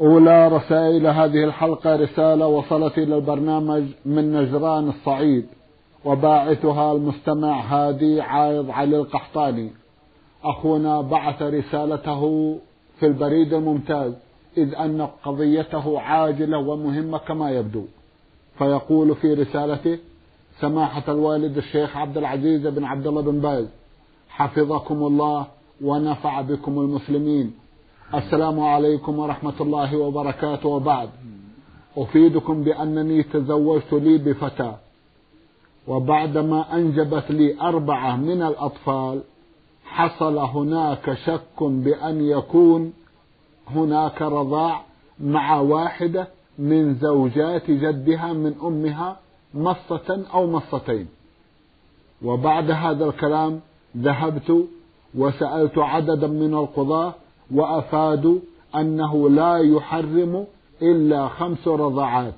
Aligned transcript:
أولى 0.00 0.48
رسائل 0.48 1.06
هذه 1.06 1.44
الحلقة 1.44 1.96
رسالة 1.96 2.46
وصلت 2.46 2.98
إلى 2.98 3.16
البرنامج 3.16 3.82
من 4.04 4.32
نجران 4.32 4.88
الصعيد 4.88 5.46
وباعثها 6.04 6.92
المستمع 6.92 7.60
هادي 7.60 8.20
عايض 8.20 8.70
علي 8.70 8.96
القحطاني. 8.96 9.70
أخونا 10.44 11.00
بعث 11.00 11.42
رسالته 11.42 12.54
في 13.00 13.06
البريد 13.06 13.54
الممتاز 13.54 14.12
إذ 14.56 14.74
أن 14.74 15.08
قضيته 15.24 16.00
عاجلة 16.00 16.58
ومهمة 16.58 17.18
كما 17.18 17.50
يبدو. 17.50 17.84
فيقول 18.58 19.16
في 19.16 19.34
رسالته 19.34 19.98
سماحة 20.60 21.02
الوالد 21.08 21.56
الشيخ 21.56 21.96
عبد 21.96 22.16
العزيز 22.16 22.66
بن 22.66 22.84
عبد 22.84 23.06
الله 23.06 23.22
بن 23.22 23.40
باز 23.40 23.66
حفظكم 24.28 24.94
الله 24.94 25.46
ونفع 25.84 26.40
بكم 26.40 26.78
المسلمين. 26.78 27.67
السلام 28.14 28.60
عليكم 28.60 29.18
ورحمة 29.18 29.54
الله 29.60 29.96
وبركاته. 29.96 30.68
وبعد 30.68 31.10
أفيدكم 31.96 32.64
بأنني 32.64 33.22
تزوجت 33.22 33.92
لي 33.92 34.18
بفتاة 34.18 34.76
وبعدما 35.88 36.74
أنجبت 36.74 37.30
لي 37.30 37.60
أربعة 37.60 38.16
من 38.16 38.42
الأطفال 38.42 39.20
حصل 39.84 40.38
هناك 40.38 41.14
شك 41.14 41.62
بأن 41.62 42.20
يكون 42.20 42.92
هناك 43.70 44.22
رضاع 44.22 44.82
مع 45.20 45.60
واحدة 45.60 46.28
من 46.58 46.94
زوجات 46.94 47.70
جدها 47.70 48.32
من 48.32 48.54
أمها 48.62 49.16
مصة 49.54 50.24
أو 50.34 50.46
مصتين. 50.46 51.08
وبعد 52.22 52.70
هذا 52.70 53.04
الكلام 53.04 53.60
ذهبت 53.96 54.66
وسألت 55.14 55.78
عددا 55.78 56.26
من 56.26 56.54
القضاة 56.54 57.14
وأفادوا 57.54 58.38
أنه 58.74 59.30
لا 59.30 59.56
يحرم 59.56 60.46
إلا 60.82 61.28
خمس 61.28 61.68
رضعات. 61.68 62.34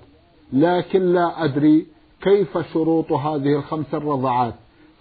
لكن 0.52 1.12
لا 1.12 1.44
أدري 1.44 1.86
كيف 2.22 2.58
شروط 2.72 3.12
هذه 3.12 3.56
الخمس 3.56 3.94
الرضعات. 3.94 4.54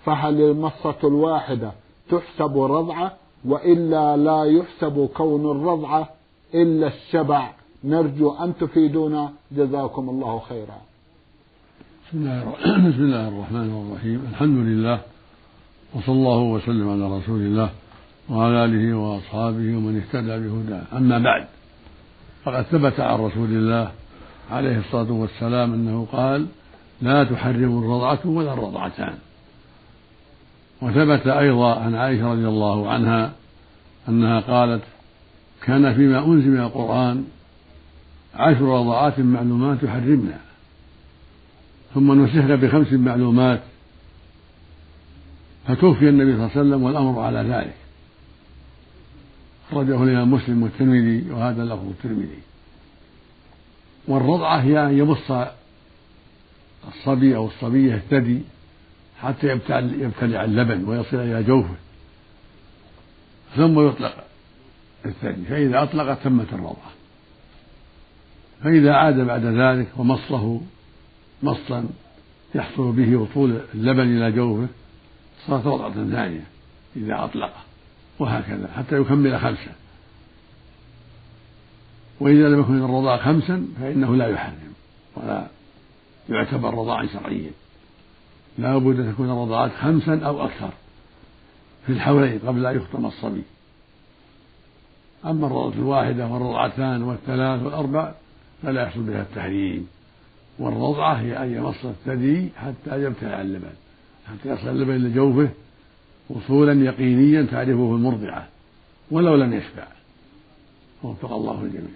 فهل 0.06 0.42
المصة 0.42 1.00
الواحدة 1.04 1.72
تحسب 2.10 2.58
رضعة 2.58 3.14
وإلا 3.46 4.18
لا 4.18 4.44
يحسب 4.44 5.10
كون 5.14 5.52
الرضعة 5.52 6.10
إلا 6.54 6.88
الشبع؟ 6.88 7.52
نرجو 7.84 8.32
أن 8.32 8.54
تفيدونا. 8.58 9.32
جزاكم 9.52 10.10
الله 10.10 10.40
خيرا. 10.50 10.78
بسم 12.10 12.18
الله, 12.18 13.28
الرحمن 13.34 13.70
الرحيم. 13.92 14.28
الحمد 14.32 14.58
لله 14.68 15.02
وصلى 15.96 16.16
الله 16.16 16.38
وسلم 16.38 16.90
على 16.90 17.18
رسول 17.18 17.40
الله. 17.40 17.70
وعلى 18.30 18.66
آله 18.66 18.98
وأصحابه 18.98 19.76
ومن 19.78 20.02
اهتدى 20.02 20.48
بهداه. 20.48 20.98
أما 20.98 21.20
بعد 21.20 21.46
فقد 22.44 22.62
ثبت 22.64 23.00
عن 23.00 23.20
رسول 23.20 23.50
الله 23.50 23.92
عليه 24.52 24.80
الصلاة 24.80 25.12
والسلام 25.12 25.74
أنه 25.74 26.08
قال 26.12 26.46
لا 27.02 27.24
تحرم 27.24 27.80
الرضعة 27.84 28.20
ولا 28.26 28.54
الرضعتان. 28.54 29.14
وثبت 30.82 31.28
أيضا 31.28 31.76
عن 31.80 31.96
عائشة 31.96 32.32
رضي 32.32 32.48
الله 32.48 32.90
عنها 32.90 33.32
أنها 34.10 34.40
قالت 34.40 34.84
كان 35.62 35.94
فيما 35.94 36.26
أنزل 36.26 36.50
من 36.50 36.60
القرآن 36.60 37.26
عشر 38.36 38.62
رضعات 38.62 39.20
معلومات 39.20 39.84
يحرمنا 39.84 40.38
ثم 41.94 42.24
نسخنا 42.24 42.56
بخمس 42.56 42.94
معلومات 42.94 43.62
فتوفي 45.68 46.10
النبي 46.10 46.32
صلى 46.32 46.46
الله 46.46 46.52
عليه 46.56 46.62
وسلم 46.62 46.84
والأمر 46.84 47.20
على 47.22 47.40
ذلك. 47.40 47.76
أخرجه 49.70 50.04
الإمام 50.04 50.32
مسلم 50.32 50.64
والترمذي 50.64 51.32
وهذا 51.32 51.64
لفظ 51.64 51.88
الترمذي. 51.90 52.40
والرضعة 54.08 54.58
هي 54.58 54.86
أن 54.86 54.98
يبص 54.98 55.32
الصبي 56.88 57.36
أو 57.36 57.48
الصبية 57.48 57.96
الثدي 57.96 58.42
حتى 59.22 59.48
يبتلع 59.74 60.44
اللبن 60.44 60.84
ويصل 60.84 61.18
إلى 61.18 61.44
جوفه 61.44 61.76
ثم 63.56 63.88
يطلق 63.88 64.24
الثدي 65.06 65.46
فإذا 65.46 65.84
أطلق 65.84 66.14
تمت 66.14 66.54
الرضعة. 66.54 66.92
فإذا 68.64 68.94
عاد 68.94 69.20
بعد 69.20 69.46
ذلك 69.46 69.88
ومصه 69.98 70.62
مصا 71.44 71.90
يحصل 72.56 72.92
به 72.92 73.18
وصول 73.18 73.62
اللبن 73.74 74.18
إلى 74.18 74.32
جوفه 74.32 74.68
صارت 75.48 75.66
رضعة 75.66 75.94
ثانية 75.94 76.44
إذا 76.96 77.24
أطلقه 77.24 77.69
وهكذا 78.20 78.70
حتى 78.78 78.96
يكمل 78.96 79.40
خمسة. 79.40 79.72
وإذا 82.20 82.50
لم 82.50 82.60
يكن 82.60 82.84
الرضاع 82.84 83.18
خمسا 83.18 83.68
فإنه 83.82 84.16
لا 84.16 84.28
يحرم 84.28 84.74
ولا 85.16 85.48
يعتبر 86.30 86.74
رضاعا 86.74 87.06
شرعيا. 87.06 87.52
لا 88.58 88.78
بد 88.78 89.00
أن 89.00 89.14
تكون 89.14 89.30
الرضاعات 89.30 89.72
خمسا 89.72 90.20
أو 90.26 90.46
أكثر 90.46 90.70
في 91.86 91.92
الحولين 91.92 92.40
قبل 92.40 92.66
أن 92.66 92.78
يخطم 92.78 93.06
الصبي. 93.06 93.44
أما 95.26 95.48
الرضعة 95.48 95.74
الواحدة 95.74 96.28
والرضعتان 96.28 97.04
والثلاث 97.04 97.64
والأربع 97.64 98.14
فلا 98.64 98.84
يحصل 98.84 99.02
بها 99.02 99.22
التحريم. 99.22 99.88
والرضعة 100.60 101.14
هي 101.14 101.44
أن 101.44 101.54
يمص 101.54 101.86
الثدي 101.86 102.50
حتى 102.56 103.04
يبتلع 103.04 103.42
اللبن. 103.42 103.74
حتى 104.28 104.50
يصل 104.50 104.68
اللبن 104.68 104.96
إلى 104.96 105.10
جوفه 105.10 105.50
وصولا 106.30 106.86
يقينيا 106.86 107.42
تعرفه 107.52 107.96
المرضعة 107.96 108.48
ولو 109.12 109.36
لم 109.36 109.54
يشبع 109.54 109.88
وفق 111.04 111.34
الله 111.34 111.62
الجميع. 111.62 111.90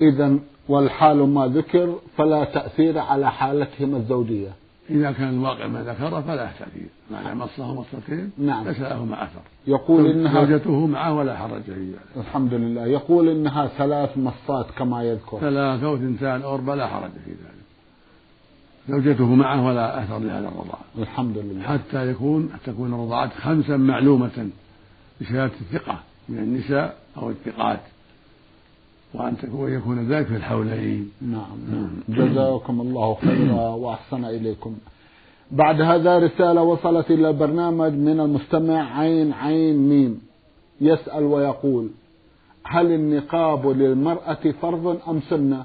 إذا 0.00 0.38
والحال 0.68 1.28
ما 1.28 1.46
ذكر 1.46 1.98
فلا 2.16 2.44
تأثير 2.44 2.98
على 2.98 3.30
حالتهما 3.30 3.96
الزوجية. 3.96 4.52
إذا 4.90 5.12
كان 5.12 5.28
الواقع 5.28 5.66
ما 5.66 5.82
ذكر 5.82 6.22
فلا 6.22 6.50
تأثير. 6.58 6.88
ما 7.10 7.34
مصه 7.34 7.74
مصتين 7.74 8.30
نعم. 8.38 8.68
ليس 8.68 8.80
لهما 8.80 9.24
أثر. 9.24 9.40
يقول 9.66 10.10
إنها 10.10 10.44
زوجته 10.44 10.86
معه 10.86 11.14
ولا 11.14 11.36
حرج 11.36 11.62
في 11.62 11.72
ذلك 11.72 12.26
الحمد 12.26 12.54
لله. 12.54 12.86
يقول 12.86 13.28
إنها 13.28 13.66
ثلاث 13.66 14.18
مصات 14.18 14.66
كما 14.78 15.02
يذكر. 15.02 15.38
ثلاثة 15.40 15.90
وثنتان 15.90 16.42
أو 16.42 16.54
أربع 16.54 16.74
لا 16.74 16.86
حرج 16.86 17.10
في 17.10 17.30
ذلك. 17.30 17.65
زوجته 18.88 19.34
معه 19.34 19.66
ولا 19.66 20.04
أثر 20.04 20.18
لهذا 20.18 20.48
الرضاع 20.48 20.78
الحمد 20.98 21.38
لله. 21.38 21.62
حتى 21.62 22.10
يكون 22.10 22.50
تكون 22.66 22.94
الرضاعات 22.94 23.32
خمسا 23.32 23.76
معلومة 23.76 24.48
بشهادة 25.20 25.52
الثقة 25.60 25.98
من 26.28 26.38
النساء 26.38 26.96
أو 27.16 27.30
الثقات 27.30 27.80
وأن 29.14 29.36
تكون 29.36 29.72
يكون 29.72 30.12
ذلك 30.12 30.26
في 30.26 30.36
الحولين. 30.36 31.10
نعم. 31.22 31.56
نعم. 31.70 31.90
جزاكم 32.08 32.80
الله 32.80 33.14
خيرا 33.14 33.68
وأحسن 33.68 34.24
إليكم. 34.24 34.76
بعد 35.50 35.80
هذا 35.80 36.18
رسالة 36.18 36.62
وصلت 36.62 37.10
إلى 37.10 37.30
البرنامج 37.30 37.92
من 37.92 38.20
المستمع 38.20 38.98
عين 38.98 39.32
عين 39.32 39.88
ميم. 39.88 40.20
يسأل 40.80 41.24
ويقول 41.24 41.90
هل 42.64 42.92
النقاب 42.92 43.66
للمرأة 43.66 44.52
فرض 44.62 45.00
أم 45.08 45.20
سنة؟ 45.20 45.64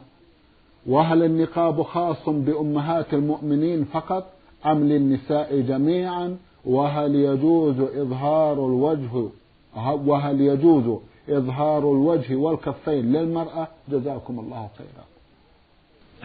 وهل 0.86 1.24
النقاب 1.24 1.84
خاص 1.84 2.30
بأمهات 2.30 3.14
المؤمنين 3.14 3.86
فقط 3.86 4.34
أم 4.66 4.84
للنساء 4.84 5.62
جميعا؟ 5.62 6.38
وهل 6.66 7.16
يجوز 7.16 7.80
إظهار 7.80 8.54
الوجه 8.54 9.30
وهل 9.76 10.42
يجوز 10.42 11.00
إظهار 11.30 11.80
الوجه 11.80 12.36
والكفين 12.36 13.14
للمرأة؟ 13.14 13.68
جزاكم 13.90 14.40
الله 14.40 14.70
خيرا. 14.78 15.06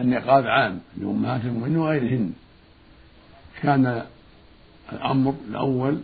النقاب 0.01 0.47
عام 0.47 0.79
لأمهات 0.97 1.41
المؤمنين 1.41 1.77
وغيرهن. 1.77 2.33
كان 3.61 4.05
الأمر 4.93 5.33
الأول 5.49 5.97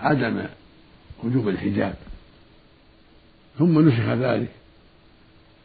عدم 0.00 0.44
وجوب 1.24 1.48
الحجاب 1.48 1.94
ثم 3.58 3.88
نسخ 3.88 4.08
ذلك. 4.08 4.59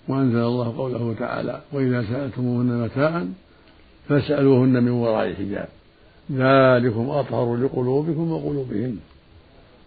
وأنزل 0.07 0.38
الله 0.38 0.78
قوله 0.78 1.16
تعالى 1.19 1.62
وإذا 1.72 2.04
سألتموهن 2.04 2.84
متاعا 2.84 3.34
فاسألوهن 4.10 4.84
من 4.84 4.92
وراء 4.92 5.34
حجاب. 5.34 5.68
ذلكم 6.31 7.10
أطهر 7.10 7.56
لقلوبكم 7.56 8.31
وقلوبهن. 8.31 8.98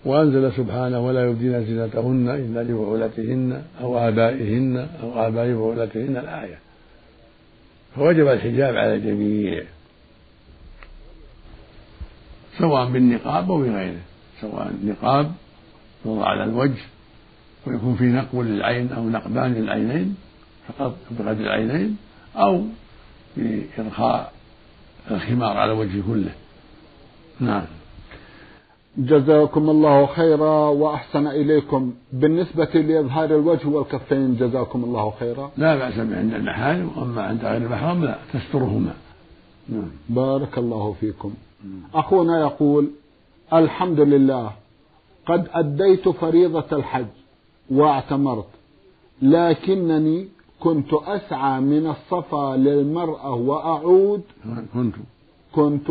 وأنزل 0.04 0.52
سبحانه 0.52 1.06
ولا 1.06 1.24
يبدين 1.24 1.64
زينتهن 1.64 2.28
إلا 2.28 2.62
لبعولتهن 2.62 3.62
أو 3.80 3.98
آبائهن 3.98 4.88
أو 5.02 5.26
آباء 5.26 5.52
بعولتهن 5.52 6.16
الآية. 6.16 6.58
فوجب 7.96 8.28
الحجاب 8.28 8.76
على 8.76 8.94
الجميع 8.94 9.62
سواء 12.58 12.90
بالنقاب 12.90 13.50
أو 13.50 13.58
بغيره 13.58 14.00
سواء 14.40 14.68
النقاب 14.82 15.32
يوضع 16.06 16.24
على 16.26 16.44
الوجه 16.44 16.82
ويكون 17.66 17.94
في 17.94 18.04
نقب 18.04 18.38
للعين 18.38 18.92
أو 18.92 19.08
نقبان 19.08 19.54
للعينين 19.54 20.16
فقط 20.68 20.94
بغد 21.10 21.40
العينين 21.40 21.96
أو 22.36 22.62
بإرخاء 23.36 24.32
الخمار 25.10 25.56
على 25.56 25.72
الوجه 25.72 26.02
كله. 26.08 26.32
نعم. 27.40 27.64
جزاكم 28.98 29.70
الله 29.70 30.06
خيرا 30.06 30.68
وأحسن 30.68 31.26
إليكم. 31.26 31.94
بالنسبة 32.12 32.64
لإظهار 32.64 33.24
الوجه 33.24 33.68
والكفين 33.68 34.36
جزاكم 34.36 34.84
الله 34.84 35.12
خيرا. 35.20 35.50
لا 35.56 35.76
بأس 35.76 35.98
عند 35.98 36.34
المحارم 36.34 36.90
وأما 36.96 37.22
عند 37.22 37.44
غير 37.44 37.56
المحرم 37.56 38.04
لا 38.04 38.18
تسترهما. 38.32 38.94
نعم. 39.68 39.90
بارك 40.08 40.58
الله 40.58 40.96
فيكم. 41.00 41.34
أخونا 41.94 42.40
يقول 42.40 42.90
الحمد 43.52 44.00
لله 44.00 44.52
قد 45.26 45.48
أديت 45.52 46.08
فريضة 46.08 46.66
الحج. 46.72 47.06
واعتمرت. 47.70 48.48
لكنني 49.22 50.28
كنت 50.60 50.94
أسعى 50.94 51.60
من 51.60 51.86
الصفا 51.86 52.56
للمرأة 52.56 53.34
وأعود. 53.34 54.22
كنت. 54.74 54.94
كنت 55.52 55.90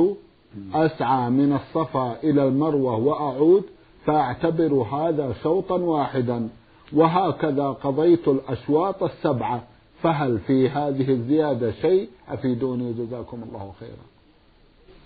أسعى 0.74 1.30
من 1.30 1.54
الصفا 1.54 2.24
إلى 2.24 2.48
المروة 2.48 2.96
وأعود. 2.96 3.64
فأعتبر 4.06 4.74
هذا 4.74 5.34
شوطا 5.44 5.76
واحدا. 5.76 6.50
وهكذا 6.94 7.68
قضيت 7.68 8.28
الأشواط 8.28 9.04
السبعة. 9.04 9.64
فهل 10.02 10.40
في 10.40 10.70
هذه 10.70 11.10
الزيادة 11.10 11.72
شيء؟ 11.72 12.10
أفيدوني 12.30 12.94
جزاكم 12.94 13.44
الله 13.44 13.74
خيرا. 13.80 14.08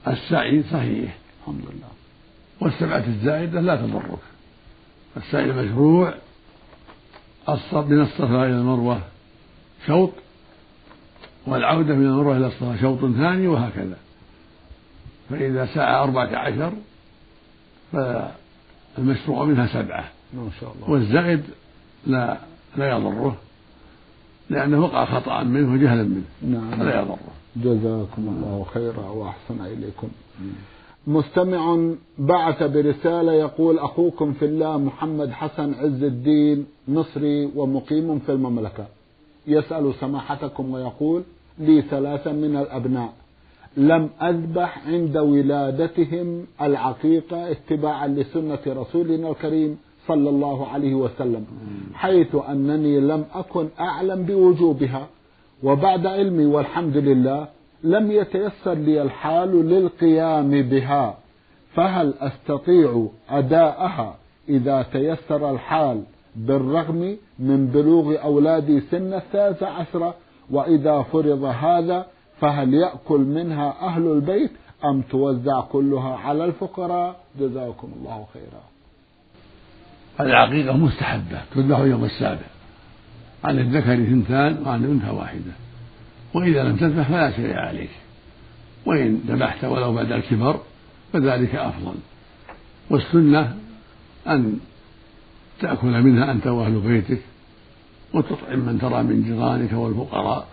السعي 0.08 0.64
صحيح. 0.64 1.18
الحمد 1.40 1.62
لله. 1.62 1.92
والسبعة 2.62 3.08
الزائدة 3.08 3.62
لا 3.62 3.76
تضرك. 3.76 4.20
السعي 5.18 5.44
المشروع 5.44 6.14
من 7.50 8.02
الصفا 8.02 8.46
إلى 8.46 8.54
المروة 8.54 9.02
شوط 9.88 10.12
والعودة 11.48 11.94
من 11.96 12.06
المروة 12.06 12.38
إلى 12.38 12.48
الصفا 12.48 12.78
شوط 12.82 13.00
ثاني 13.00 13.48
وهكذا. 13.48 13.98
فإذا 15.30 15.66
سعى 15.66 16.04
أربعة 16.04 16.38
عشر 16.38 16.74
فالمشروع 17.92 19.46
منها 19.46 19.68
سبعة. 19.68 20.10
ما 20.34 20.50
شاء 20.60 20.74
الله. 20.76 20.90
والزائد 20.90 21.44
لا 22.08 22.38
لا 22.78 22.90
يضره 22.90 23.38
لأنه 24.50 24.80
وقع 24.80 25.06
خطأ 25.06 25.44
منه 25.44 25.74
وجهلا 25.74 26.04
منه. 26.04 26.24
نعم. 26.42 26.80
فلا 26.80 27.02
يضره. 27.02 27.18
جزاكم 27.56 28.28
الله 28.28 28.66
خيرا 28.74 29.10
وأحسن 29.10 29.66
إليكم. 29.66 30.10
مستمع 31.08 31.80
بعث 32.18 32.64
برسالة 32.64 33.34
يقول 33.34 33.80
أخوكم 33.80 34.34
في 34.34 34.46
الله 34.46 34.78
محمد 34.78 35.32
حسن 35.32 35.74
عز 35.74 36.04
الدين 36.04 36.66
مصري 36.88 37.50
ومقيم 37.56 38.20
في 38.20 38.32
المملكة. 38.32 38.86
يسأل 39.48 39.94
سماحتكم 40.00 40.74
ويقول 40.74 41.24
لي 41.60 41.82
ثلاثة 41.82 42.32
من 42.32 42.56
الأبناء. 42.58 43.14
لم 43.78 44.10
أذبح 44.22 44.88
عند 44.88 45.18
ولادتهم 45.18 46.46
العقيقة 46.62 47.52
اتباعا 47.52 48.08
لسنة 48.08 48.60
رسولنا 48.68 49.30
الكريم 49.30 49.78
صلى 50.08 50.30
الله 50.30 50.68
عليه 50.68 50.94
وسلم 50.96 51.46
حيث 51.94 52.36
أنني 52.50 53.00
لم 53.00 53.26
أكن 53.34 53.68
أعلم 53.80 54.24
بوجوبها 54.24 55.08
وبعد 55.64 56.06
علمي 56.06 56.46
والحمد 56.46 56.98
لله 56.98 57.48
لم 57.84 58.12
يتيسر 58.12 58.74
لي 58.74 59.02
الحال 59.02 59.70
للقيام 59.70 60.62
بها 60.62 61.18
فهل 61.74 62.14
أستطيع 62.20 63.08
أداءها 63.30 64.16
إذا 64.50 64.82
تيسر 64.82 65.52
الحال 65.52 66.04
بالرغم 66.36 67.18
من 67.40 67.68
بلوغ 67.68 68.22
أولادي 68.24 68.82
سن 68.82 69.14
الثالثة 69.14 69.68
عشرة؟ 69.68 70.16
وإذا 70.50 71.02
فرض 71.02 71.44
هذا 71.44 72.06
فهل 72.40 72.74
يأكل 72.74 73.20
منها 73.20 73.76
أهل 73.82 74.08
البيت 74.08 74.52
أم 74.86 75.02
توزع 75.02 75.62
كلها 75.62 76.18
على 76.18 76.46
الفقراء؟ 76.46 77.16
جزاكم 77.40 77.92
الله 78.00 78.26
خيرا. 78.34 78.64
العقيقه 80.20 80.78
مستحبة 80.78 81.42
تذبح 81.56 81.80
يوم 81.80 82.06
السابع. 82.06 82.48
عن 83.44 83.60
الذكر 83.60 83.94
اثنتان 83.94 84.64
وعن 84.66 84.86
الانثى 84.86 85.10
واحدة. 85.10 85.52
وإذا 86.34 86.64
لم 86.64 86.76
تذبح 86.76 87.08
فلا 87.08 87.32
شيء 87.32 87.54
عليك. 87.54 87.90
وإن 88.86 89.22
ذبحت 89.28 89.64
ولو 89.64 89.94
بعد 89.94 90.12
الكبر 90.12 90.60
فذلك 91.14 91.56
أفضل. 91.56 91.96
والسنة 92.90 93.58
أن 94.28 94.60
تأكل 95.60 96.02
منها 96.02 96.32
أنت 96.32 96.48
وأهل 96.48 96.80
بيتك 96.80 97.22
وتطعم 98.14 98.60
من 98.60 98.80
ترى 98.82 99.04
من 99.04 99.24
جيرانك 99.24 99.74
والفقراء. 99.74 100.48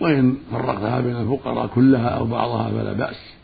وإن 0.00 0.36
فرقتها 0.52 1.00
بين 1.00 1.16
الفقراء 1.16 1.66
كلها 1.66 2.08
أو 2.08 2.24
بعضها 2.24 2.70
فلا 2.70 2.92
بأس. 2.92 3.34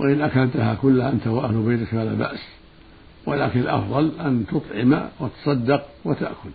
وإن 0.00 0.22
أكلتها 0.22 0.74
كلها 0.74 1.12
أنت 1.12 1.26
وأهل 1.26 1.62
بيتك 1.62 1.88
فلا 1.88 2.14
بأس. 2.14 2.40
ولكن 3.26 3.60
الأفضل 3.60 4.12
أن 4.20 4.44
تطعم 4.46 5.08
وتصدق 5.20 5.86
وتأكل. 6.04 6.50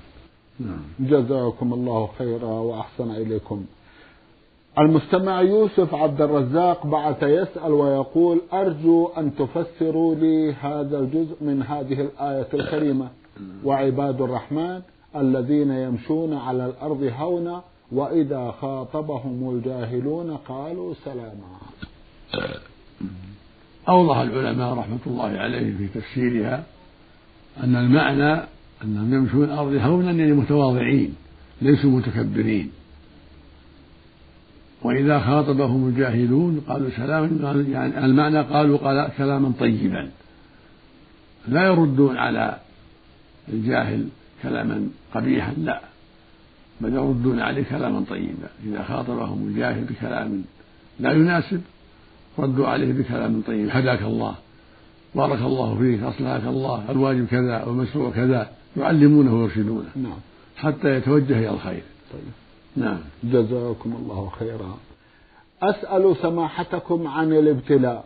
نعم. 0.60 0.82
جزاكم 1.00 1.74
الله 1.74 2.10
خيرا 2.18 2.46
وأحسن 2.46 3.12
إليكم. 3.12 3.66
المستمع 4.80 5.42
يوسف 5.42 5.96
عبد 5.96 6.22
الرزاق 6.22 6.88
بعث 6.88 7.24
يسأل 7.24 7.72
ويقول 7.72 8.42
أرجو 8.54 9.08
أن 9.18 9.36
تفسروا 9.36 10.16
لي 10.16 10.54
هذا 10.54 11.00
الجزء 11.00 11.36
من 11.42 11.64
هذه 11.64 12.02
الآية 12.02 12.48
الكريمة. 12.54 13.08
وعباد 13.64 14.22
الرحمن 14.22 14.82
الذين 15.16 15.72
يمشون 15.72 16.34
على 16.34 16.66
الأرض 16.66 17.12
هونا 17.20 17.62
وإذا 17.92 18.54
خاطبهم 18.62 19.50
الجاهلون 19.56 20.38
قالوا 20.38 20.94
سلاما. 21.06 21.58
أوضح 23.90 24.18
العلماء 24.18 24.74
رحمة 24.74 25.00
الله 25.08 25.30
عليهم 25.30 25.78
في 25.78 25.88
تفسيرها 26.00 26.64
أن 27.64 27.76
المعنى 27.76 28.44
أنهم 28.84 29.14
يمشون 29.14 29.44
الأرض 29.44 29.74
هونا 29.74 30.12
يعني 30.12 30.34
متواضعين 30.34 31.16
ليسوا 31.62 31.90
متكبرين. 31.90 32.72
وإذا 34.84 35.20
خاطبهم 35.20 35.88
الجاهلون 35.88 36.62
قالوا 36.68 36.90
سلاما 36.90 37.66
يعني 37.72 38.06
المعنى 38.06 38.42
قالوا 38.42 38.78
قال 38.78 39.10
كلاما 39.18 39.52
طيبا. 39.60 40.10
لا 41.48 41.64
يردون 41.64 42.18
على 42.18 42.58
الجاهل 43.54 44.08
كلاما 44.44 44.88
قبيحا 45.14 45.54
لا. 45.58 45.82
بل 46.82 46.94
يردون 46.94 47.40
عليه 47.40 47.64
كلاما 47.64 48.04
طيبا. 48.10 48.50
إذا 48.66 48.84
خاطبهم 48.84 49.48
الجاهل 49.48 49.84
بكلام 49.84 50.44
لا 51.00 51.12
يناسب 51.12 51.62
ردوا 52.40 52.68
عليه 52.68 52.94
بكلام 52.94 53.42
طيب. 53.42 53.70
هداك 53.72 54.02
الله 54.02 54.36
بارك 55.16 55.42
الله 55.42 55.78
فيك 55.78 56.04
أصلحك 56.04 56.44
الله 56.48 56.92
الواجب 56.92 57.28
كذا 57.28 57.64
والمشروع 57.64 58.12
كذا 58.12 58.50
يعلمونه 58.78 59.34
ويرشدونه 59.34 59.90
نعم. 59.96 60.20
حتى 60.58 60.96
يتوجه 60.96 61.40
إلى 61.40 61.50
الخير. 61.50 61.84
طيب. 62.14 62.41
نعم. 62.76 63.00
جزاكم 63.24 63.94
الله 64.00 64.30
خيرا. 64.40 64.78
أسأل 65.64 66.16
سماحتكم 66.22 67.08
عن 67.08 67.34
الابتلاء. 67.34 68.06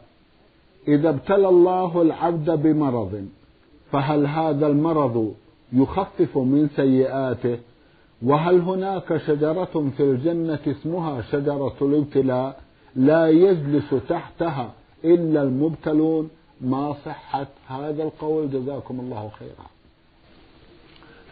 إذا 0.88 1.10
ابتلى 1.10 1.50
الله 1.50 2.02
العبد 2.02 2.50
بمرض 2.50 3.28
فهل 3.92 4.26
هذا 4.26 4.68
المرض 4.68 5.34
يخفف 5.74 6.38
من 6.38 6.70
سيئاته؟ 6.76 7.58
وهل 8.22 8.60
هناك 8.60 9.18
شجرة 9.18 9.92
في 9.98 10.04
الجنة 10.04 10.60
اسمها 10.68 11.22
شجرة 11.22 11.76
الابتلاء؟ 11.82 12.60
لا 12.96 13.30
يجلس 13.30 13.96
تحتها 14.10 14.74
إلا 15.04 15.42
المبتلون. 15.44 16.30
ما 16.62 16.96
صحة 17.06 17.48
هذا 17.68 18.04
القول؟ 18.04 18.52
جزاكم 18.52 19.00
الله 19.00 19.32
خيرا. 19.40 19.68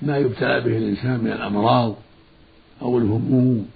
ما 0.02 0.18
يبتلى 0.18 0.62
به 0.62 0.78
الإنسان 0.78 1.20
من 1.20 1.32
الأمراض 1.32 1.94
أو 2.82 2.98
الهموم 2.98 3.68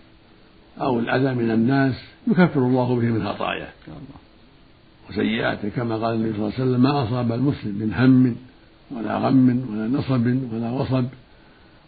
أو 0.81 0.99
الأذى 0.99 1.33
من 1.33 1.51
الناس 1.51 1.95
يكفر 2.27 2.59
الله 2.59 2.95
به 2.95 3.05
من 3.05 3.27
خطاياه 3.27 3.69
وسيئاته 5.09 5.69
كما 5.69 5.95
قال 5.95 6.15
النبي 6.15 6.33
صلى 6.33 6.39
الله 6.39 6.53
عليه 6.53 6.63
وسلم 6.63 6.81
ما 6.81 7.03
أصاب 7.03 7.31
المسلم 7.31 7.75
من 7.75 7.93
هم 7.93 8.35
ولا 8.91 9.17
غم 9.17 9.65
ولا 9.71 9.87
نصب 9.87 10.53
ولا 10.53 10.71
وصب 10.71 11.05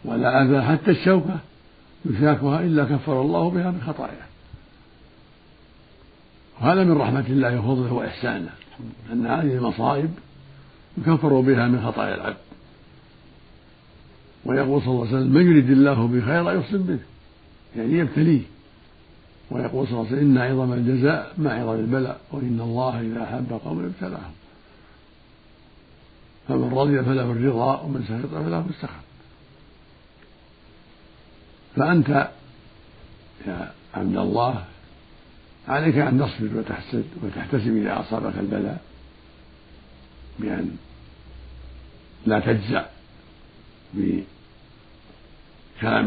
ولا 0.06 0.44
أذى 0.44 0.62
حتى 0.62 0.92
الشوكة 0.92 1.40
يشاكها 2.06 2.62
إلا 2.62 2.84
كفر 2.84 3.22
الله 3.22 3.50
بها 3.50 3.72
من 3.72 3.82
خطاياه 3.88 4.30
وهذا 6.62 6.84
من 6.84 6.98
رحمة 6.98 7.26
الله 7.30 7.60
وفضله 7.60 7.94
وإحسانه 7.94 8.50
أن 9.14 9.26
هذه 9.26 9.58
المصائب 9.58 10.10
يكفر 10.98 11.40
بها 11.40 11.68
من 11.68 11.82
خطايا 11.86 12.16
العبد. 12.16 12.38
ويقول 14.46 14.82
صلى 14.82 14.92
الله 14.92 15.08
عليه 15.08 15.18
وسلم 15.18 15.34
من 15.34 15.52
يريد 15.52 15.70
الله 15.70 16.08
به 16.08 16.26
خيرا 16.26 16.52
يصب 16.52 16.80
به 16.80 17.00
يعني 17.76 17.94
يبتليه. 17.94 18.42
ويقول 19.52 19.88
صلى 19.88 19.94
الله 19.94 20.08
عليه 20.08 20.18
وسلم 20.18 20.32
إن 20.32 20.38
عظم 20.38 20.74
الجزاء 20.74 21.34
مع 21.38 21.52
عظم 21.52 21.80
البلاء 21.80 22.20
وإن 22.32 22.60
الله 22.62 23.02
إذا 23.02 23.24
أحب 23.24 23.60
قوما 23.66 23.86
ابتلاهم 23.86 24.34
فمن 26.48 26.74
رضي 26.74 27.04
فله 27.04 27.32
الرضا 27.32 27.82
ومن 27.82 28.04
سخط 28.04 28.44
فله 28.44 28.66
السخط. 28.70 29.04
فأنت 31.76 32.30
يا 33.48 33.72
عبد 33.94 34.18
الله 34.18 34.64
عليك 35.68 35.98
أن 35.98 36.20
تصبر 36.20 36.58
وتحسد 36.58 37.06
وتحتسب 37.24 37.78
إذا 37.78 38.00
أصابك 38.00 38.34
البلاء 38.40 38.82
بأن 40.40 40.78
لا 42.26 42.40
تجزع 42.40 42.86
بكلام 43.94 44.26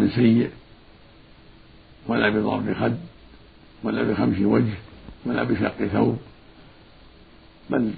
سيء 0.09 0.51
ولا 2.09 2.29
بضرب 2.29 2.75
خد 2.75 2.97
ولا 3.85 4.03
بخمش 4.03 4.41
وجه 4.41 4.75
ولا 5.27 5.43
بشق 5.43 5.87
ثوب 5.87 6.17
بل 7.71 7.91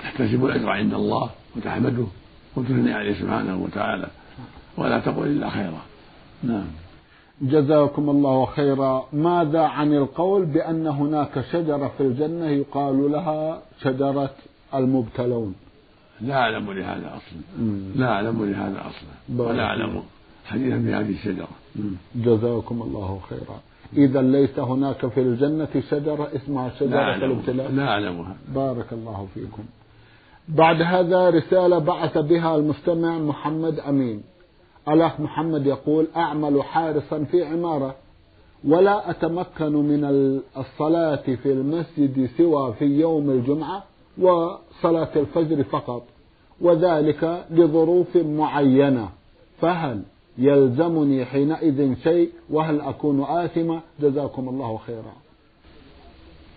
تحتسب 0.00 0.44
الأجر 0.44 0.70
عند 0.70 0.94
الله 0.94 1.30
وتحمده 1.56 2.06
وتثني 2.56 2.92
عليه 2.92 3.14
سبحانه 3.14 3.62
وتعالى. 3.62 4.08
ولا 4.76 5.00
تقل 5.00 5.26
إلا 5.26 5.50
خيرا. 5.50 5.80
نعم. 6.42 6.66
جزاكم 7.42 8.10
الله 8.10 8.46
خيرا. 8.46 9.08
ماذا 9.12 9.60
عن 9.60 9.94
القول 9.94 10.44
بأن 10.44 10.86
هناك 10.86 11.44
شجرة 11.52 11.92
في 11.98 12.02
الجنة 12.02 12.46
يقال 12.46 13.12
لها 13.12 13.62
شجرة 13.82 14.30
المبتلون؟ 14.74 15.54
لا 16.20 16.34
أعلم 16.34 16.72
لهذا 16.72 17.16
أصلا. 17.16 17.40
لا 17.96 18.06
أعلم 18.06 18.44
لهذا 18.44 18.80
أصلا. 18.80 19.46
ولا 19.46 19.62
أعلم 19.62 20.02
حديثا 20.44 20.78
في 20.78 20.94
هذه 20.94 21.10
الشجرة. 21.10 21.48
جزاكم 22.14 22.82
الله 22.82 23.20
خيرا. 23.28 23.60
إذا 23.96 24.22
ليس 24.22 24.58
هناك 24.58 25.06
في 25.06 25.20
الجنة 25.20 25.82
شجرة 25.90 26.28
اسمها 26.36 26.70
شجرة 26.80 27.14
الابتلاء. 27.14 27.72
لا 27.72 27.88
أعلمها 27.88 28.36
بارك 28.54 28.92
الله 28.92 29.26
فيكم. 29.34 29.62
بعد 30.48 30.82
هذا 30.82 31.30
رسالة 31.30 31.78
بعث 31.78 32.18
بها 32.18 32.56
المستمع 32.56 33.18
محمد 33.18 33.78
أمين. 33.78 34.22
الأخ 34.88 35.20
محمد 35.20 35.66
يقول 35.66 36.06
أعمل 36.16 36.62
حارسا 36.62 37.24
في 37.24 37.44
عمارة 37.44 37.94
ولا 38.64 39.10
أتمكن 39.10 39.72
من 39.72 40.04
الصلاة 40.56 41.36
في 41.42 41.52
المسجد 41.52 42.30
سوى 42.38 42.74
في 42.78 42.84
يوم 42.84 43.30
الجمعة. 43.30 43.84
وصلاة 44.18 45.08
الفجر 45.16 45.64
فقط 45.64 46.06
وذلك 46.60 47.46
لظروف 47.50 48.16
معينة 48.16 49.08
فهل 49.60 50.02
يلزمني 50.38 51.24
حينئذ 51.24 51.94
شيء؟ 52.02 52.30
وهل 52.50 52.80
أكون 52.80 53.24
آثمة؟ 53.24 53.80
جزاكم 54.00 54.48
الله 54.48 54.78
خيرا. 54.86 55.12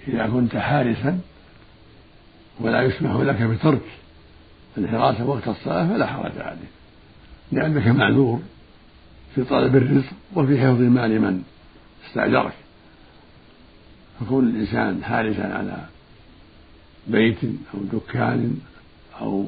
إذا 0.07 0.27
كنت 0.27 0.55
حارسا 0.55 1.19
ولا 2.59 2.81
يسمح 2.81 3.15
لك 3.15 3.41
بترك 3.41 3.81
الحراسة 4.77 5.29
وقت 5.29 5.47
الصلاة 5.47 5.87
فلا 5.87 6.07
حرج 6.07 6.37
عليك 6.37 6.69
لأنك 7.51 7.87
معذور 7.87 8.39
في 9.35 9.43
طلب 9.43 9.75
الرزق 9.75 10.13
وفي 10.35 10.61
حفظ 10.61 10.81
مال 10.81 11.21
من 11.21 11.43
استأجرك. 12.07 12.53
فكون 14.19 14.49
الإنسان 14.49 15.03
حارسا 15.03 15.41
على 15.41 15.85
بيت 17.11 17.43
أو 17.43 17.99
دكان 17.99 18.57
أو 19.21 19.45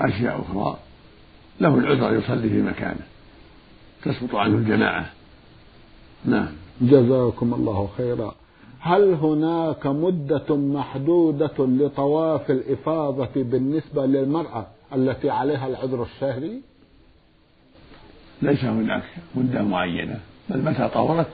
أشياء 0.00 0.40
أخرى 0.40 0.78
له 1.60 1.74
العذر 1.74 2.18
يصلي 2.18 2.48
في 2.48 2.62
مكانه. 2.62 3.06
تسقط 4.04 4.34
عنه 4.34 4.58
الجماعة. 4.58 5.10
نعم. 6.24 6.48
جزاكم 6.80 7.54
الله 7.54 7.88
خيرا. 7.96 8.34
هل 8.80 9.14
هناك 9.14 9.86
مدة 9.86 10.56
محدودة 10.56 11.54
لطواف 11.58 12.50
الإفاضة 12.50 13.30
بالنسبة 13.36 14.06
للمرأة 14.06 14.66
التي 14.94 15.30
عليها 15.30 15.66
العذر 15.66 16.02
الشهري؟ 16.02 16.60
ليس 18.42 18.64
هناك 18.64 19.04
مدة 19.34 19.62
معينة. 19.62 20.20
بل 20.48 20.58
متى 20.64 20.88
طورت؟ 20.88 21.28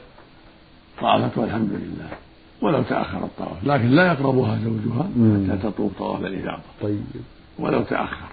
طافت 1.00 1.38
والحمد 1.38 1.70
لله. 1.72 2.08
ولو 2.62 2.82
تأخر 2.82 3.24
الطواف. 3.24 3.64
لكن 3.64 3.88
لا 3.88 4.06
يقربها 4.06 4.58
زوجها 4.64 5.08
حتى 5.48 5.70
تطوف 5.70 5.98
طواف 5.98 6.20
الإفاضة 6.20 6.62
طيب. 6.82 7.04
ولو 7.58 7.82
تأخر. 7.82 8.28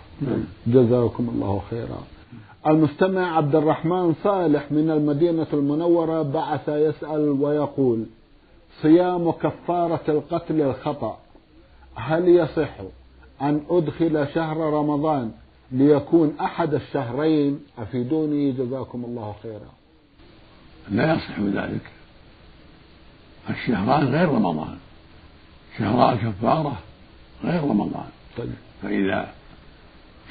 جزاكم 0.67 1.29
الله 1.29 1.61
خيرا. 1.69 2.03
المستمع 2.67 3.37
عبد 3.37 3.55
الرحمن 3.55 4.15
صالح 4.23 4.71
من 4.71 4.89
المدينة 4.89 5.47
المنورة 5.53 6.21
بعث 6.21 6.69
يسأل 6.69 7.29
ويقول 7.29 8.05
صيام 8.81 9.31
كفارة 9.31 10.01
القتل 10.07 10.61
الخطأ 10.61 11.17
هل 11.95 12.27
يصح 12.27 12.69
أن 13.41 13.61
أدخل 13.69 14.27
شهر 14.33 14.57
رمضان 14.57 15.31
ليكون 15.71 16.33
أحد 16.41 16.73
الشهرين؟ 16.73 17.59
أفيدوني 17.77 18.51
جزاكم 18.51 19.05
الله 19.05 19.35
خيرا. 19.43 19.69
لا 20.91 21.13
يصح 21.13 21.39
ذلك. 21.39 21.81
الشهران 23.49 24.07
غير 24.07 24.29
رمضان. 24.29 24.77
شهراء 25.77 26.13
الكفارة 26.13 26.79
غير 27.43 27.63
رمضان. 27.63 28.07
طيب. 28.37 28.53
فإذا 28.83 29.29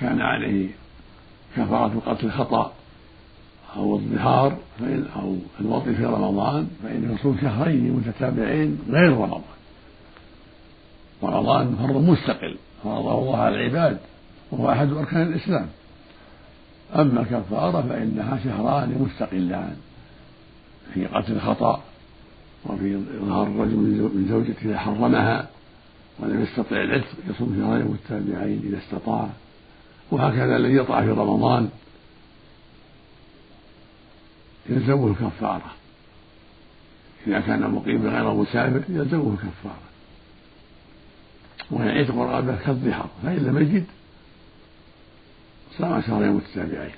كان 0.00 0.20
عليه 0.20 0.68
كفارة 1.56 2.02
قتل 2.06 2.30
خطأ 2.30 2.72
أو 3.76 3.96
الظهار 3.96 4.58
فإن 4.78 5.06
أو 5.16 5.36
الوطي 5.60 5.94
في 5.94 6.04
رمضان 6.04 6.70
فإنه 6.82 7.14
يصوم 7.14 7.38
شهرين 7.40 7.92
متتابعين 7.92 8.78
غير 8.88 9.12
رمضان. 9.12 9.42
رمضان 11.22 11.76
فرض 11.76 11.96
مستقل 11.96 12.56
فرضه 12.84 13.18
الله 13.18 13.36
على 13.36 13.54
العباد 13.54 13.98
وهو 14.50 14.70
أحد 14.70 14.92
أركان 14.92 15.22
الإسلام. 15.22 15.68
أما 16.94 17.20
الكفارة 17.20 17.82
فإنها 17.88 18.38
شهران 18.44 19.06
مستقلان 19.08 19.76
في 20.94 21.06
قتل 21.06 21.32
الخطأ 21.32 21.82
وفي 22.64 23.02
إظهار 23.22 23.46
الرجل 23.46 23.76
من 23.76 24.26
زوجته 24.30 24.70
إذا 24.70 24.78
حرمها 24.78 25.48
ولم 26.18 26.42
يستطع 26.42 26.76
العتق 26.76 27.06
يصوم 27.30 27.56
شهرين 27.60 27.86
متتابعين 27.86 28.62
إذا 28.64 28.78
استطاع. 28.78 29.28
وهكذا 30.10 30.56
الذي 30.56 30.74
يطع 30.74 31.00
في 31.00 31.10
رمضان 31.10 31.68
يلزمه 34.68 35.06
الكفارة. 35.06 35.72
إذا 37.26 37.40
كان 37.40 37.70
مقيما 37.70 38.10
غير 38.10 38.34
مسافر 38.34 38.82
يلزمه 38.88 39.32
الكفارة. 39.34 39.88
ويعتق 41.70 42.14
رغبة 42.14 42.56
كالظهر 42.56 43.08
فإن 43.22 43.36
لم 43.36 43.58
يجد 43.58 43.84
صام 45.78 46.02
شهرين 46.02 46.32
متتابعين 46.32 46.94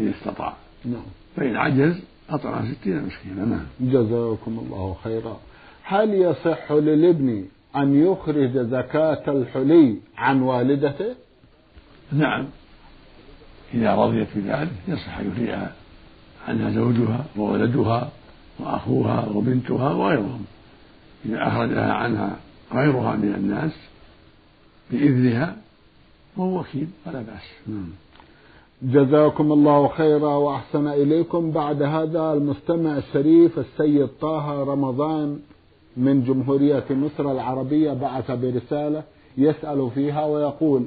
إن 0.00 0.14
استطاع. 0.18 0.56
نعم. 0.84 1.02
فإن 1.36 1.56
عجز 1.56 2.00
أطعم 2.30 2.74
ستين 2.74 3.02
مسكينا 3.02 3.44
نعم. 3.44 3.66
جزاكم 3.80 4.58
الله 4.58 4.96
خيرا. 5.04 5.40
هل 5.82 6.14
يصح 6.14 6.72
للابن 6.72 7.44
أن 7.76 7.94
يخرج 8.06 8.58
زكاة 8.58 9.22
الحلي 9.28 9.96
عن 10.16 10.42
والدته؟ 10.42 11.14
نعم. 12.12 12.46
إذا 13.74 13.94
رضيت 13.94 14.28
بذلك 14.36 14.70
يصح 14.88 15.18
أن 15.18 15.26
يخرجها 15.26 15.72
عنها 16.48 16.70
زوجها 16.70 17.24
وولدها 17.36 18.10
وأخوها 18.58 19.28
وبنتها 19.28 19.92
وغيرهم. 19.92 20.44
إذا 21.26 21.48
أخرجها 21.48 21.92
عنها 21.92 22.36
غيرها 22.72 23.16
من 23.16 23.34
الناس 23.34 23.72
بإذنها 24.90 25.56
وهو 26.36 26.60
وكيل 26.60 26.88
فلا 27.04 27.22
بأس. 27.22 27.42
نعم. 27.66 27.90
جزاكم 28.84 29.52
الله 29.52 29.88
خيرا 29.88 30.36
وأحسن 30.36 30.88
إليكم. 30.88 31.50
بعد 31.50 31.82
هذا 31.82 32.32
المستمع 32.32 32.96
الشريف 32.96 33.58
السيد 33.58 34.08
طه 34.20 34.62
رمضان 34.62 35.38
من 35.96 36.24
جمهورية 36.24 36.84
مصر 36.90 37.32
العربية 37.32 37.92
بعث 37.92 38.30
برسالة 38.30 39.02
يسأل 39.38 39.90
فيها 39.94 40.24
ويقول 40.24 40.86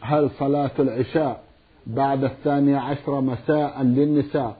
هل 0.00 0.30
صلاة 0.38 0.70
العشاء 0.78 1.42
بعد 1.86 2.24
الثانية 2.24 2.76
عشر 2.76 3.20
مساء 3.20 3.82
للنساء 3.82 4.56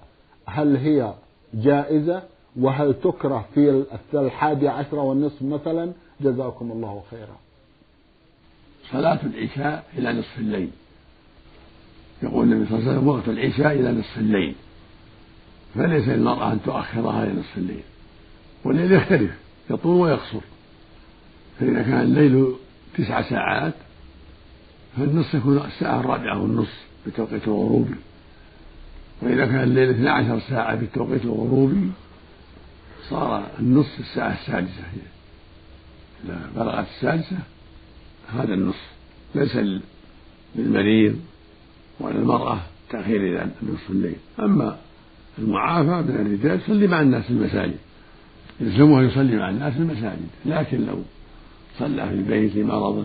هل 0.47 0.77
هي 0.77 1.15
جائزة؟ 1.55 2.23
وهل 2.61 2.95
تكره 2.95 3.45
في 3.55 3.85
الحادي 4.15 4.69
عشر 4.69 4.97
والنصف 4.97 5.43
مثلا؟ 5.43 5.93
جزاكم 6.21 6.73
الله 6.73 7.03
خيرا. 7.11 7.37
صلاة 8.93 9.21
العشاء 9.27 9.85
إلى 9.99 10.13
نصف 10.13 10.39
الليل. 10.39 10.71
يقول 12.23 12.53
النبي 12.53 12.69
صلى 12.69 12.79
الله 12.79 12.89
عليه 12.89 12.99
وسلم 12.99 13.09
وقت 13.09 13.29
العشاء 13.29 13.73
إلى 13.73 13.93
نصف 13.93 14.19
الليل. 14.19 14.55
فليس 15.75 16.09
للمرأة 16.09 16.53
أن 16.53 16.63
تؤخرها 16.63 17.25
إلى 17.25 17.33
نصف 17.33 17.59
الليل. 17.59 17.83
والليل 18.65 18.93
يختلف 18.93 19.31
يطول 19.71 20.01
ويقصر. 20.01 20.41
فإذا 21.61 21.83
كان 21.83 22.01
الليل 22.01 22.53
تسع 22.99 23.23
ساعات 23.23 23.75
فالنصف 24.97 25.35
يكون 25.35 25.59
الساعة 25.59 26.01
الرابعة 26.01 26.43
والنصف 26.43 26.87
بتوقيت 27.07 27.49
الغروب. 27.49 27.89
وإذا 29.23 29.47
كان 29.47 29.63
الليل 29.63 29.91
12 29.91 30.41
ساعة 30.41 30.75
بالتوقيت 30.75 31.25
الغروبي 31.25 31.91
صار 33.09 33.47
النصف 33.59 34.01
الساعة 34.01 34.33
السادسة. 34.33 34.83
إذا 36.25 36.51
بلغت 36.57 36.87
السادسة 36.97 37.39
هذا 38.29 38.55
النصف. 38.55 38.91
ليس 39.35 39.81
للمريض 40.57 41.21
ولا 42.01 42.19
المرأة 42.19 42.59
تأخير 42.91 43.21
إلى 43.21 43.47
نصف 43.63 43.91
الليل 43.91 44.17
أما 44.41 44.77
المعافى 45.39 46.11
من 46.11 46.27
الرجال 46.27 46.61
يصلي 46.61 46.87
مع 46.87 47.01
الناس 47.01 47.25
في 47.25 47.31
المساجد. 47.31 47.77
يلزمه 48.61 49.03
يصلي 49.03 49.37
مع 49.37 49.51
الناس 49.51 49.73
في 49.73 49.79
المساجد. 49.79 50.29
لكن 50.47 50.87
لو 50.87 50.99
صلى 51.79 52.09
في 52.09 52.15
البيت 52.15 52.57
لمرضه 52.57 53.05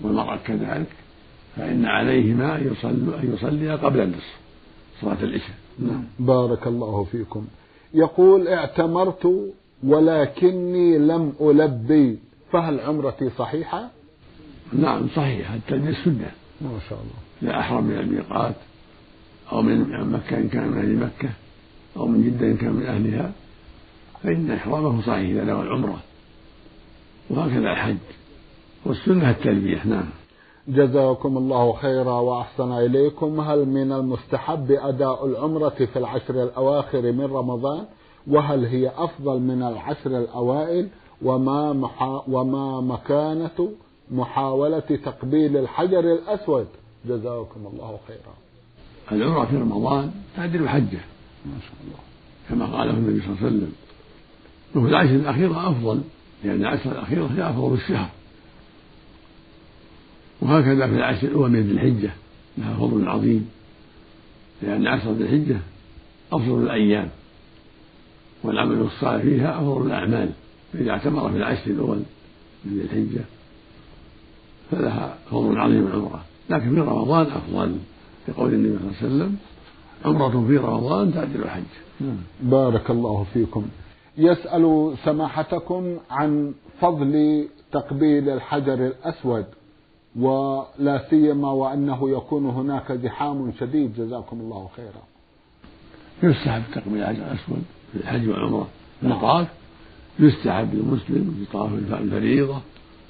والمرأة 0.00 0.36
كذلك 0.36 0.92
فإن 1.56 1.86
عليهما 1.86 2.56
أن 2.56 2.76
أن 2.84 3.34
يصليا 3.34 3.76
قبل 3.76 4.00
النصف 4.00 4.36
صلاة 5.00 5.22
العشاء. 5.22 5.56
نعم. 5.78 6.04
بارك 6.18 6.66
الله 6.66 7.04
فيكم. 7.04 7.46
يقول 7.94 8.48
اعتمرت 8.48 9.52
ولكني 9.82 10.98
لم 10.98 11.32
ألبي. 11.40 12.18
فهل 12.52 12.80
عمرتي 12.80 13.30
صحيحة؟ 13.38 13.90
نعم 14.72 15.08
صحيحة. 15.16 15.54
التلبية 15.54 15.96
سنة. 16.04 16.30
ما 16.60 16.78
شاء 16.88 16.98
الله. 16.98 17.25
إذا 17.42 17.60
أحرم 17.60 17.84
من 17.84 17.98
الميقات 17.98 18.54
أو 19.52 19.62
من 19.62 20.10
مكة 20.12 20.38
إن 20.38 20.48
كان 20.48 20.68
من 20.68 20.78
أهل 20.78 20.96
مكة 20.96 21.30
أو 21.96 22.06
من 22.06 22.24
جدة 22.24 22.46
إن 22.46 22.56
كان 22.56 22.72
من 22.72 22.86
أهلها 22.86 23.32
فإن 24.22 24.50
إحرامه 24.50 25.02
صحيح 25.02 25.30
إذا 25.30 25.44
نوى 25.44 25.62
العمرة. 25.62 25.98
وهكذا 27.30 27.72
الحج 27.72 27.96
والسنة 28.86 29.30
التلبية 29.30 29.86
نعم. 29.86 30.08
جزاكم 30.68 31.36
الله 31.38 31.72
خيرا 31.72 32.12
وأحسن 32.12 32.72
إليكم. 32.72 33.40
هل 33.40 33.68
من 33.68 33.92
المستحب 33.92 34.70
أداء 34.70 35.26
العمرة 35.26 35.68
في 35.92 35.98
العشر 35.98 36.42
الأواخر 36.42 37.12
من 37.12 37.24
رمضان؟ 37.24 37.84
وهل 38.26 38.64
هي 38.64 38.92
أفضل 38.96 39.40
من 39.40 39.62
العشر 39.62 40.18
الأوائل؟ 40.18 40.88
وما, 41.22 41.72
محا 41.72 42.22
وما 42.28 42.80
مكانة 42.80 43.70
محاولة 44.10 44.98
تقبيل 45.04 45.56
الحجر 45.56 45.98
الأسود؟ 46.00 46.66
جزاكم 47.08 47.66
الله 47.72 47.98
خيرا. 48.08 48.34
العمرة 49.12 49.44
في 49.44 49.56
رمضان 49.56 50.12
تعدل 50.36 50.68
حجة. 50.68 51.00
ما 51.46 51.58
شاء 51.60 51.76
الله. 51.84 51.98
كما 52.48 52.78
قاله 52.78 52.90
النبي 52.90 53.20
صلى 53.20 53.28
الله 53.28 53.38
عليه 53.38 53.46
وسلم. 53.46 53.72
وفي 54.74 54.88
العشر 54.88 55.14
الأخيرة 55.14 55.70
أفضل 55.70 56.02
لأن 56.44 56.60
العشر 56.60 56.92
الأخيرة 56.92 57.26
هي 57.26 57.50
أفضل 57.50 57.74
الشهر. 57.74 58.10
وهكذا 60.40 60.86
في 60.86 60.92
العشر 60.92 61.28
الأول 61.28 61.50
من 61.50 61.60
ذي 61.60 61.72
الحجة 61.72 62.10
لها 62.58 62.76
فضل 62.76 63.08
عظيم. 63.08 63.50
لأن 64.62 64.86
عشر 64.86 65.12
ذي 65.12 65.24
الحجة 65.24 65.60
أفضل 66.32 66.62
الأيام. 66.62 67.10
والعمل 68.42 68.80
الصالح 68.80 69.22
فيها 69.22 69.56
أفضل 69.56 69.86
الأعمال. 69.86 70.30
فإذا 70.72 70.90
اعتمر 70.90 71.30
في 71.30 71.36
العشر 71.36 71.70
الأول 71.70 72.02
من 72.64 72.78
ذي 72.78 72.84
الحجة 72.84 73.24
فلها 74.70 75.18
فضل 75.30 75.58
عظيم 75.58 75.86
العمرة. 75.86 76.24
لكن 76.50 76.74
في 76.74 76.80
رمضان 76.80 77.26
أفضل. 77.26 77.76
لقول 78.28 78.54
النبي 78.54 78.78
صلى 78.78 78.86
الله 78.86 78.96
عليه 79.02 79.06
وسلم 79.06 79.36
عمرة 80.04 80.46
في 80.46 80.56
رمضان 80.56 81.14
تعدل 81.14 81.42
الحج. 81.42 81.62
بارك 82.42 82.90
الله 82.90 83.26
فيكم. 83.34 83.66
يسأل 84.18 84.94
سماحتكم 85.04 85.96
عن 86.10 86.54
فضل 86.80 87.46
تقبيل 87.72 88.28
الحجر 88.28 88.86
الأسود 88.86 89.44
ولا 90.16 91.04
سيما 91.10 91.50
وأنه 91.50 92.10
يكون 92.10 92.46
هناك 92.46 92.92
زحام 92.92 93.52
شديد. 93.60 93.94
جزاكم 93.94 94.40
الله 94.40 94.68
خيرا. 94.76 95.02
يستحب 96.22 96.62
تقبيل 96.74 97.02
الحجر 97.02 97.22
الأسود 97.22 97.62
في 97.92 97.98
الحج 97.98 98.28
والعمرة 98.28 98.68
الطواف. 99.02 99.48
يستحب 100.18 100.74
للمسلم 100.74 101.34
في 101.38 101.52
طواف 101.52 101.72
الفريضة 101.72 102.60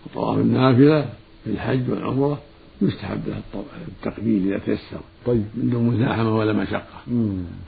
وطواف 0.07 0.38
النافلة 0.38 1.09
في 1.44 1.51
الحج 1.51 1.90
والعمرة. 1.90 2.38
يستحب 2.83 3.21
له 3.27 3.43
التقبيل 3.89 4.47
إذا 4.47 4.59
تيسر. 4.59 5.01
طيب 5.27 5.45
من 5.55 5.71
دون 5.71 5.87
مزاحمة 5.87 6.37
ولا 6.37 6.53
مشقة. 6.53 6.99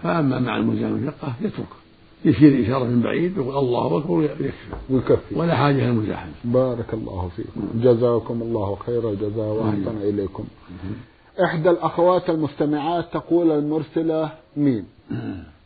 فأما 0.03 0.39
مع 0.39 0.57
المزاحمة 0.57 0.93
والمشقة 0.93 1.33
يترك. 1.41 1.67
يشير 2.25 2.65
إشارة 2.65 2.85
من 2.85 3.03
بعيد 3.03 3.37
يقول 3.37 3.59
الله 3.59 3.99
أكبر 3.99 4.13
ويكفي. 4.13 4.53
ويكفي. 4.91 5.35
ولا 5.35 5.57
حاجة 5.57 5.87
للمزاحمة 5.87 6.33
بارك 6.45 6.95
الله 6.95 7.31
فيكم. 7.37 7.69
جزاكم 7.75 8.43
الله 8.43 8.77
خير 8.87 9.11
الجزاء 9.11 9.47
وأحسن 9.47 9.97
إليكم. 10.03 10.45
إحدى 11.45 11.71
الأخوات 11.71 12.31
المستمعات 12.31 13.05
تقول 13.13 13.51
المرسلة 13.51 14.31
مين؟ 14.57 14.85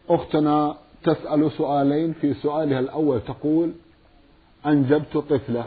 أختنا 0.09 0.76
تسأل 1.05 1.50
سؤالين 1.59 2.12
في 2.12 2.35
سؤالها 2.35 2.81
الأول 2.81 3.20
تقول 3.20 3.72
أنجبت 4.66 5.16
طفلة. 5.16 5.64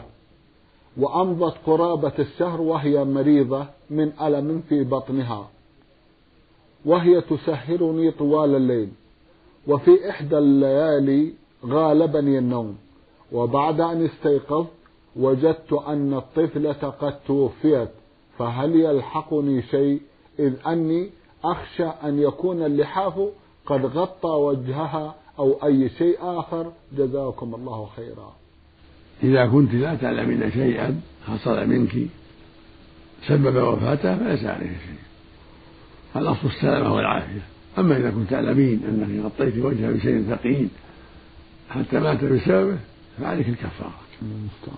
وأمضت 0.96 1.54
قرابة 1.66 2.12
الشهر 2.18 2.60
وهي 2.60 3.04
مريضة 3.04 3.66
من 3.90 4.12
ألم 4.20 4.62
في 4.68 4.84
بطنها. 4.84 5.48
وهي 6.84 7.20
تسهرني 7.20 8.10
طوال 8.10 8.54
الليل. 8.54 8.88
وفي 9.68 10.10
إحدى 10.10 10.38
الليالي 10.38 11.32
غالبني 11.66 12.38
النوم. 12.38 12.76
وبعد 13.32 13.80
أن 13.80 14.04
استيقظت 14.04 14.68
وجدت 15.16 15.72
أن 15.72 16.14
الطفلة 16.14 16.72
قد 16.72 17.14
توفيت. 17.26 17.88
فهل 18.38 18.80
يلحقني 18.80 19.62
شيء؟ 19.62 20.00
إذ 20.38 20.54
أني 20.66 21.10
أخشى 21.44 21.86
أن 21.86 22.18
يكون 22.18 22.62
اللحاف 22.62 23.28
قد 23.66 23.86
غطى 23.86 24.28
وجهها 24.28 25.14
أو 25.38 25.52
أي 25.64 25.88
شيء 25.88 26.18
آخر. 26.20 26.72
جزاكم 26.92 27.54
الله 27.54 27.88
خيرا. 27.96 28.32
إذا 29.22 29.46
كنت 29.46 29.74
لا 29.74 29.94
تعلمين 29.94 30.50
شيئا 30.50 31.00
حصل 31.28 31.66
منك 31.66 31.96
سبب 33.26 33.56
وفاته 33.56 34.18
فليس 34.18 34.44
عليه 34.44 34.66
شيء 34.66 35.06
الأصل 36.16 36.46
السلامة 36.46 36.94
والعافية. 36.94 37.40
أما 37.78 37.96
إذا 37.96 38.10
كنت 38.10 38.30
تعلمين 38.30 38.82
أنك 38.88 39.24
غطيت 39.24 39.64
وجهه 39.64 39.90
بشيء 39.90 40.22
ثقيل 40.22 40.68
حتى 41.70 41.98
مات 41.98 42.24
بسببه 42.24 42.78
فعليك 43.20 43.48
الكفارة. 43.48 44.00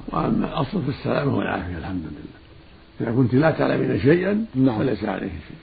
وأما 0.08 0.46
الأصل 0.48 0.82
في 0.82 0.88
السلامة 0.88 1.36
والعافية 1.36 1.78
الحمد 1.78 2.02
لله. 2.02 2.38
إذا 3.00 3.16
كنت 3.16 3.34
لا 3.34 3.50
تعلمين 3.50 4.00
شيئا 4.00 4.46
نعم. 4.54 4.78
فليس 4.78 5.04
عليه 5.04 5.28
شيء 5.28 5.58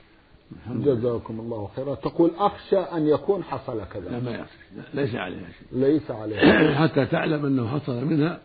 جزاكم 0.67 1.39
الله 1.39 1.69
خيرا. 1.75 1.95
تقول 1.95 2.31
أخشى 2.37 2.79
أن 2.79 3.07
يكون 3.07 3.43
حصل 3.43 3.81
كذا. 3.93 4.09
لا 4.09 4.19
ما 4.19 4.31
يخشى. 4.31 4.89
ليس 4.93 5.15
عليها 5.15 5.47
شيء. 5.59 5.79
ليس 5.79 6.11
عليها. 6.11 6.75
حتى 6.83 7.05
تعلم 7.05 7.45
أنه 7.45 7.67
حصل 7.67 8.05
منها 8.05 8.39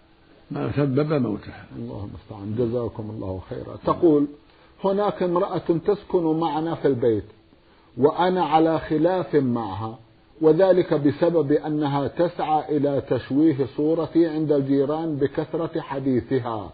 ما 0.50 0.72
سبب 0.76 1.12
موتها. 1.12 1.64
الله 1.76 2.08
المستعان 2.08 2.54
جزاكم 2.58 3.10
الله 3.10 3.40
خيرا. 3.48 3.76
تقول 3.86 4.26
هناك 4.84 5.22
امرأة 5.22 5.58
تسكن 5.86 6.40
معنا 6.40 6.74
في 6.74 6.88
البيت 6.88 7.24
وأنا 7.98 8.44
على 8.44 8.78
خلاف 8.78 9.34
معها 9.34 9.98
وذلك 10.40 10.94
بسبب 10.94 11.52
أنها 11.52 12.06
تسعى 12.08 12.76
إلى 12.76 13.00
تشويه 13.00 13.66
صورتي 13.76 14.26
عند 14.26 14.52
الجيران 14.52 15.16
بكثرة 15.16 15.80
حديثها 15.80 16.70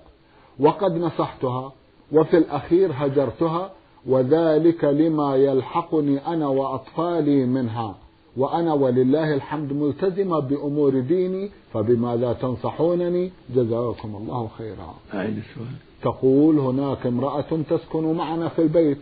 وقد 0.61 0.93
نصحتها 0.93 1.73
وفي 2.13 2.39
الأخير 2.39 2.91
هجرتها 2.95 3.71
وذلك 4.07 4.85
لما 4.85 5.37
يلحقني 5.37 6.27
أنا 6.27 6.47
وأطفالي 6.47 7.47
منها. 7.47 7.95
وأنا 8.37 8.73
ولله 8.73 9.35
الحمد 9.35 9.73
ملتزمة 9.73 10.39
بأمور 10.39 11.01
ديني 11.01 11.51
فبماذا 11.73 12.33
تنصحونني؟ 12.33 13.33
جزاكم 13.55 14.17
الله 14.17 14.49
خيرا. 14.59 14.95
أعيد 15.15 15.37
السؤال. 15.39 15.77
تقول 16.03 16.59
هناك 16.59 17.07
امرأة 17.07 17.63
تسكن 17.71 18.13
معنا 18.13 18.49
في 18.49 18.63
البيت 18.63 18.99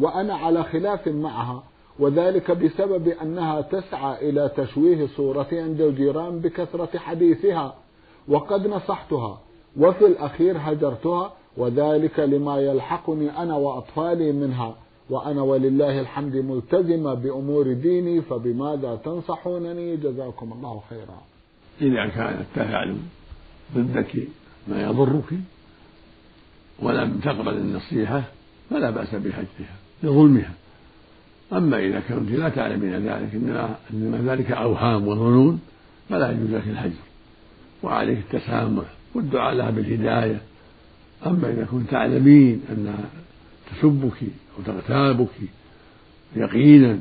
وأنا 0.00 0.34
على 0.34 0.62
خلاف 0.64 1.08
معها 1.08 1.62
وذلك 1.98 2.50
بسبب 2.50 3.08
أنها 3.08 3.60
تسعى 3.60 4.28
إلى 4.30 4.50
تشويه 4.56 5.06
صورتي 5.06 5.60
عند 5.60 5.80
الجيران 5.80 6.38
بكثرة 6.38 6.98
حديثها 6.98 7.74
وقد 8.28 8.66
نصحتها 8.66 9.38
وفي 9.80 10.06
الأخير 10.06 10.56
هجرتها 10.58 11.32
وذلك 11.56 12.20
لما 12.20 12.58
يلحقني 12.58 13.42
أنا 13.42 13.56
وأطفالي 13.56 14.32
منها. 14.32 14.74
وأنا 15.10 15.42
ولله 15.42 16.00
الحمد 16.00 16.36
ملتزمة 16.36 17.14
بأمور 17.14 17.72
ديني 17.72 18.22
فبماذا 18.22 19.00
تنصحونني؟ 19.04 19.96
جزاكم 19.96 20.52
الله 20.52 20.82
خيرا. 20.90 21.22
إذا 21.80 22.06
كان 22.06 22.40
التفاعل 22.40 22.96
ضدك 23.74 24.28
ما 24.68 24.82
يضرك 24.82 25.34
ولم 26.82 27.20
تقبل 27.24 27.54
النصيحة 27.54 28.22
فلا 28.70 28.90
بأس 28.90 29.14
بحجها 29.14 29.76
لظلمها 30.02 30.52
أما 31.52 31.78
إذا 31.78 32.00
كنت 32.00 32.30
لا 32.30 32.48
تعلمين 32.48 32.92
ذلك 32.92 33.34
إنما, 33.34 33.76
إنما 33.90 34.32
ذلك 34.32 34.52
أوهام 34.52 35.08
وظنون 35.08 35.60
فلا 36.08 36.30
يجوز 36.30 36.50
لك 36.50 36.68
الحجر. 36.68 37.04
وعليك 37.82 38.18
التسامح 38.18 38.84
والدعاء 39.14 39.54
لها 39.54 39.70
بالهداية. 39.70 40.40
أما 41.26 41.48
إذا 41.48 41.64
كنت 41.64 41.90
تعلمين 41.90 42.62
أنها 42.72 43.10
تسبك 43.70 44.22
أو 44.58 44.62
تغتابك 44.66 45.28
يقينا 46.36 46.98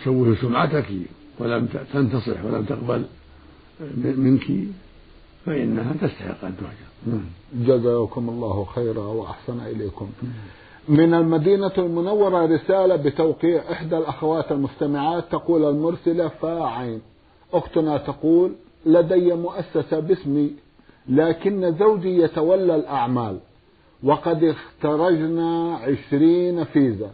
تشوه 0.00 0.36
سمعتك 0.40 0.86
ولم 1.38 1.68
تنتصح 1.92 2.44
ولم 2.44 2.64
تقبل 2.64 3.04
منك 4.04 4.52
فإنها 5.46 5.92
تستحق 5.92 6.44
أن 6.44 6.54
تهجر. 6.56 7.20
جزاكم 7.54 8.28
الله 8.28 8.64
خيرا 8.64 9.04
وأحسن 9.04 9.60
إليكم. 9.60 10.10
من 10.88 11.14
المدينة 11.14 11.72
المنورة 11.78 12.46
رسالة 12.46 12.96
بتوقيع 12.96 13.72
إحدى 13.72 13.98
الأخوات 13.98 14.52
المستمعات 14.52 15.24
تقول 15.30 15.64
المرسلة 15.64 16.28
فاعين 16.28 17.00
أختنا 17.52 17.96
تقول 17.96 18.52
لدي 18.86 19.34
مؤسسة 19.34 20.00
باسمي 20.00 20.50
لكن 21.08 21.74
زوجي 21.78 22.18
يتولى 22.22 22.74
الأعمال. 22.74 23.38
وقد 24.04 24.44
اخترجنا 24.44 25.74
عشرين 25.76 26.64
فيزا. 26.64 27.10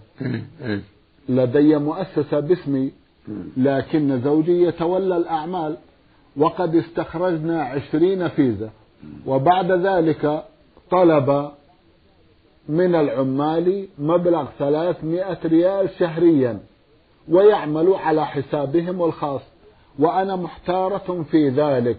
لدي 1.29 1.77
مؤسسة 1.77 2.41
باسمي 2.41 2.93
لكن 3.57 4.21
زوجي 4.25 4.63
يتولى 4.63 5.17
الأعمال. 5.17 5.77
وقد 6.37 6.75
استخرجنا 6.75 7.63
عشرين 7.63 8.29
فيزا. 8.29 8.71
وبعد 9.27 9.73
ذلك 9.73 10.45
طلب 10.91 11.51
من 12.69 12.95
العمال 12.95 13.89
مبلغ 13.99 14.47
ثلاثمائة 14.59 15.39
ريال 15.45 15.91
شهريا 15.99 16.59
ويعمل 17.29 17.95
على 17.95 18.27
حسابهم 18.27 19.03
الخاص. 19.03 19.43
وأنا 19.99 20.37
محتارة 20.37 21.25
في 21.31 21.49
ذلك 21.49 21.97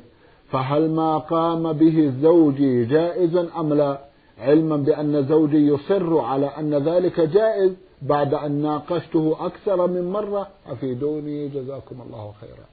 فهل 0.51 0.89
ما 0.91 1.17
قام 1.17 1.73
به 1.73 2.13
زوجي 2.21 2.85
جائز 2.85 3.35
أم 3.35 3.73
لا؟ 3.73 4.08
علما 4.39 4.77
بأن 4.77 5.25
زوجي 5.27 5.57
يصر 5.57 6.17
على 6.17 6.45
أن 6.45 6.73
ذلك 6.73 7.19
جائز 7.19 7.71
بعد 8.01 8.33
أن 8.33 8.51
ناقشته 8.51 9.37
أكثر 9.39 9.87
من 9.87 10.11
مرة. 10.11 10.47
أفيدوني 10.67 11.47
جزاكم 11.47 12.01
الله 12.01 12.33
خيرا. 12.41 12.65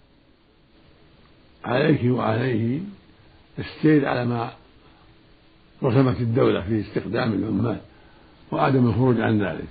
عليك 1.65 2.01
وعليه 2.05 2.81
السير 3.59 4.09
على 4.09 4.25
ما 4.25 4.51
رسمت 5.83 6.21
الدولة 6.21 6.61
في 6.61 6.81
استخدام 6.81 7.33
العمال 7.33 7.79
وعدم 8.53 8.87
الخروج 8.87 9.21
عن 9.21 9.43
ذلك. 9.43 9.69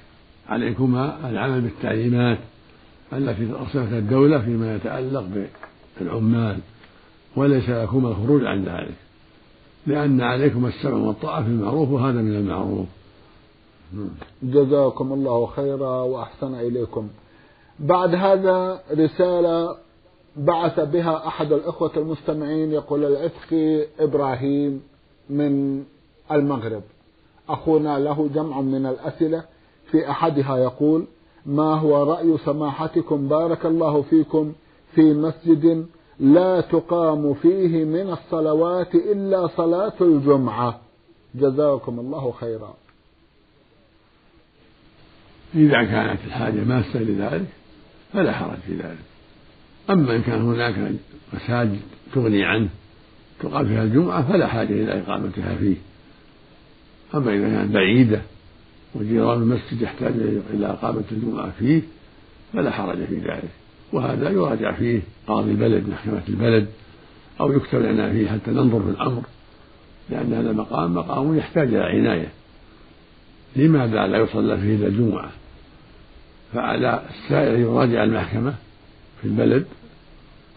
عليكما 0.49 1.29
العمل 1.29 1.61
بالتعليمات 1.61 2.39
التي 3.13 3.43
رسمتها 3.43 3.99
الدولة 3.99 4.39
فيما 4.39 4.75
يتعلق 4.75 5.47
بالعمال 5.99 6.59
وليس 7.35 7.69
لكما 7.69 8.09
الخروج 8.09 8.45
عن 8.45 8.63
ذلك. 8.63 9.04
لأن 9.87 10.21
عليكم 10.21 10.65
السمع 10.65 10.97
والطاعة 11.07 11.43
في 11.43 11.49
المعروف 11.49 11.89
وهذا 11.89 12.21
من 12.21 12.35
المعروف. 12.35 12.85
جزاكم 14.43 15.13
الله 15.13 15.45
خيرا 15.45 16.01
وأحسن 16.01 16.55
إليكم. 16.55 17.07
بعد 17.79 18.15
هذا 18.15 18.81
رسالة 18.91 19.75
بعث 20.37 20.79
بها 20.79 21.27
أحد 21.27 21.51
الإخوة 21.51 21.91
المستمعين 21.97 22.71
يقول 22.71 23.05
العتقي 23.05 23.85
إبراهيم 23.99 24.81
من 25.29 25.83
المغرب. 26.31 26.81
أخونا 27.49 27.99
له 27.99 28.29
جمع 28.35 28.61
من 28.61 28.85
الأسئلة 28.85 29.43
في 29.91 30.09
أحدها 30.09 30.57
يقول 30.57 31.05
ما 31.45 31.73
هو 31.73 32.03
رأي 32.03 32.37
سماحتكم 32.45 33.27
بارك 33.27 33.65
الله 33.65 34.01
فيكم 34.01 34.53
في 34.95 35.13
مسجد 35.13 35.85
لا 36.19 36.61
تقام 36.61 37.33
فيه 37.33 37.85
من 37.85 38.09
الصلوات 38.09 38.95
إلا 38.95 39.47
صلاة 39.47 39.93
الجمعة. 40.01 40.81
جزاكم 41.35 41.99
الله 41.99 42.31
خيرا. 42.31 42.73
إذا 45.55 45.83
كانت 45.83 46.19
الحاجة 46.27 46.63
ماسة 46.63 46.99
لذلك 46.99 47.47
فلا 48.13 48.31
حرج 48.31 48.57
في 48.67 48.73
ذلك. 48.73 49.05
أما 49.89 50.15
إن 50.15 50.21
كان 50.21 50.41
هناك 50.41 50.75
مساجد 51.33 51.79
تغني 52.13 52.45
عنه 52.45 52.69
تقام 53.39 53.65
فيها 53.67 53.83
الجمعة 53.83 54.31
فلا 54.31 54.47
حاجة 54.47 54.73
إلى 54.73 55.01
إقامتها 55.01 55.55
فيه. 55.55 55.75
أما 57.15 57.33
إذا 57.33 57.49
كانت 57.49 57.71
بعيدة 57.71 58.21
وجيران 58.95 59.41
المسجد 59.41 59.81
يحتاج 59.81 60.13
إلى 60.53 60.65
إقامة 60.65 61.03
الجمعة 61.11 61.51
فيه 61.59 61.81
فلا 62.53 62.71
حرج 62.71 63.05
في 63.05 63.15
ذلك. 63.15 63.64
وهذا 63.95 64.29
يراجع 64.29 64.71
فيه 64.71 65.01
قاضي 65.27 65.51
البلد 65.51 65.89
محكمة 65.89 66.21
البلد 66.29 66.67
أو 67.41 67.51
يكتب 67.51 67.79
لنا 67.79 68.11
فيه 68.11 68.27
حتى 68.27 68.51
ننظر 68.51 68.79
في 68.79 68.89
الأمر 68.89 69.21
لأن 70.09 70.33
هذا 70.33 70.51
المقام 70.51 70.93
مقام 70.93 71.37
يحتاج 71.37 71.67
إلى 71.73 71.83
عناية. 71.83 72.27
لماذا 73.55 74.07
لا 74.07 74.17
يصلى 74.17 74.57
فيه 74.57 74.75
إلا 74.75 74.87
الجمعة؟ 74.87 75.29
فعلى 76.53 77.01
السائل 77.09 77.59
يراجع 77.59 78.03
المحكمة 78.03 78.53
في 79.21 79.27
البلد 79.27 79.65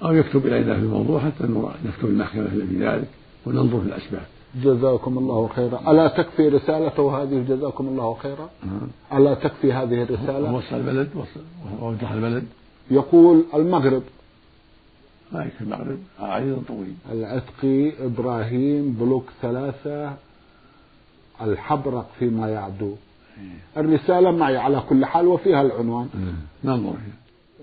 أو 0.05 0.13
يكتب 0.13 0.47
إلينا 0.47 0.75
في 0.75 0.81
الموضوع 0.81 1.21
حتى 1.21 1.45
نكتب 1.85 2.09
المحكمة 2.09 2.45
في 2.45 2.77
ذلك 2.81 3.09
وننظر 3.47 3.81
في 3.81 3.87
الأسباب. 3.87 4.27
جزاكم 4.63 5.19
الله 5.19 5.49
خيرا. 5.49 5.91
ألا 5.91 6.09
تكفي 6.09 6.49
رسالته 6.49 7.23
هذه؟ 7.23 7.45
جزاكم 7.49 7.89
الله 7.89 8.15
خيرا. 8.15 8.51
نعم. 8.67 9.19
ألا 9.21 9.35
تكفي 9.35 9.73
هذه 9.73 10.03
الرسالة؟ 10.03 10.55
وصل 10.55 10.77
البلد 10.77 11.09
ووضح 11.81 12.13
البلد. 12.13 12.45
يقول 12.91 13.45
المغرب. 13.55 14.03
يكفي 15.33 15.61
المغرب. 15.61 15.99
عريض 16.21 16.63
طويل. 16.69 16.95
العتقي 17.13 18.07
إبراهيم 18.07 18.93
بلوك 18.93 19.25
ثلاثة 19.43 20.13
الحبرق 21.43 22.07
فيما 22.19 22.49
يعدو. 22.49 22.93
إيه. 23.39 23.81
الرسالة 23.81 24.31
معي 24.31 24.57
على 24.57 24.83
كل 24.89 25.05
حال 25.05 25.27
وفيها 25.27 25.63
العنوان. 25.63 26.09
إيه. 26.15 26.71
ننظر 26.71 26.95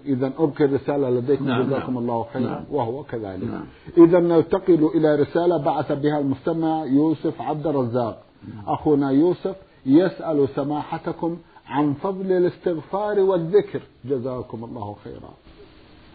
إذا 0.06 0.32
أبقي 0.38 0.66
الرسالة 0.66 1.10
لديكم 1.10 1.48
نعم 1.48 1.64
جزاكم 1.64 1.94
نعم. 1.94 1.98
الله 1.98 2.26
خيرا 2.34 2.50
نعم. 2.50 2.64
وهو 2.72 3.04
كذلك. 3.04 3.44
نعم. 3.44 3.66
إذا 3.98 4.20
ننتقل 4.20 4.90
إلى 4.96 5.16
رسالة 5.16 5.58
بعث 5.58 5.92
بها 5.92 6.20
المستمع 6.20 6.86
يوسف 6.86 7.42
عبد 7.42 7.68
الرزاق. 7.68 8.24
نعم. 8.56 8.64
أخونا 8.74 9.12
يوسف 9.12 9.56
يسأل 9.86 10.48
سماحتكم 10.56 11.38
عن 11.68 11.94
فضل 11.94 12.32
الاستغفار 12.32 13.20
والذكر. 13.20 13.82
جزاكم 14.06 14.64
الله 14.64 14.96
خيرا. 15.04 15.34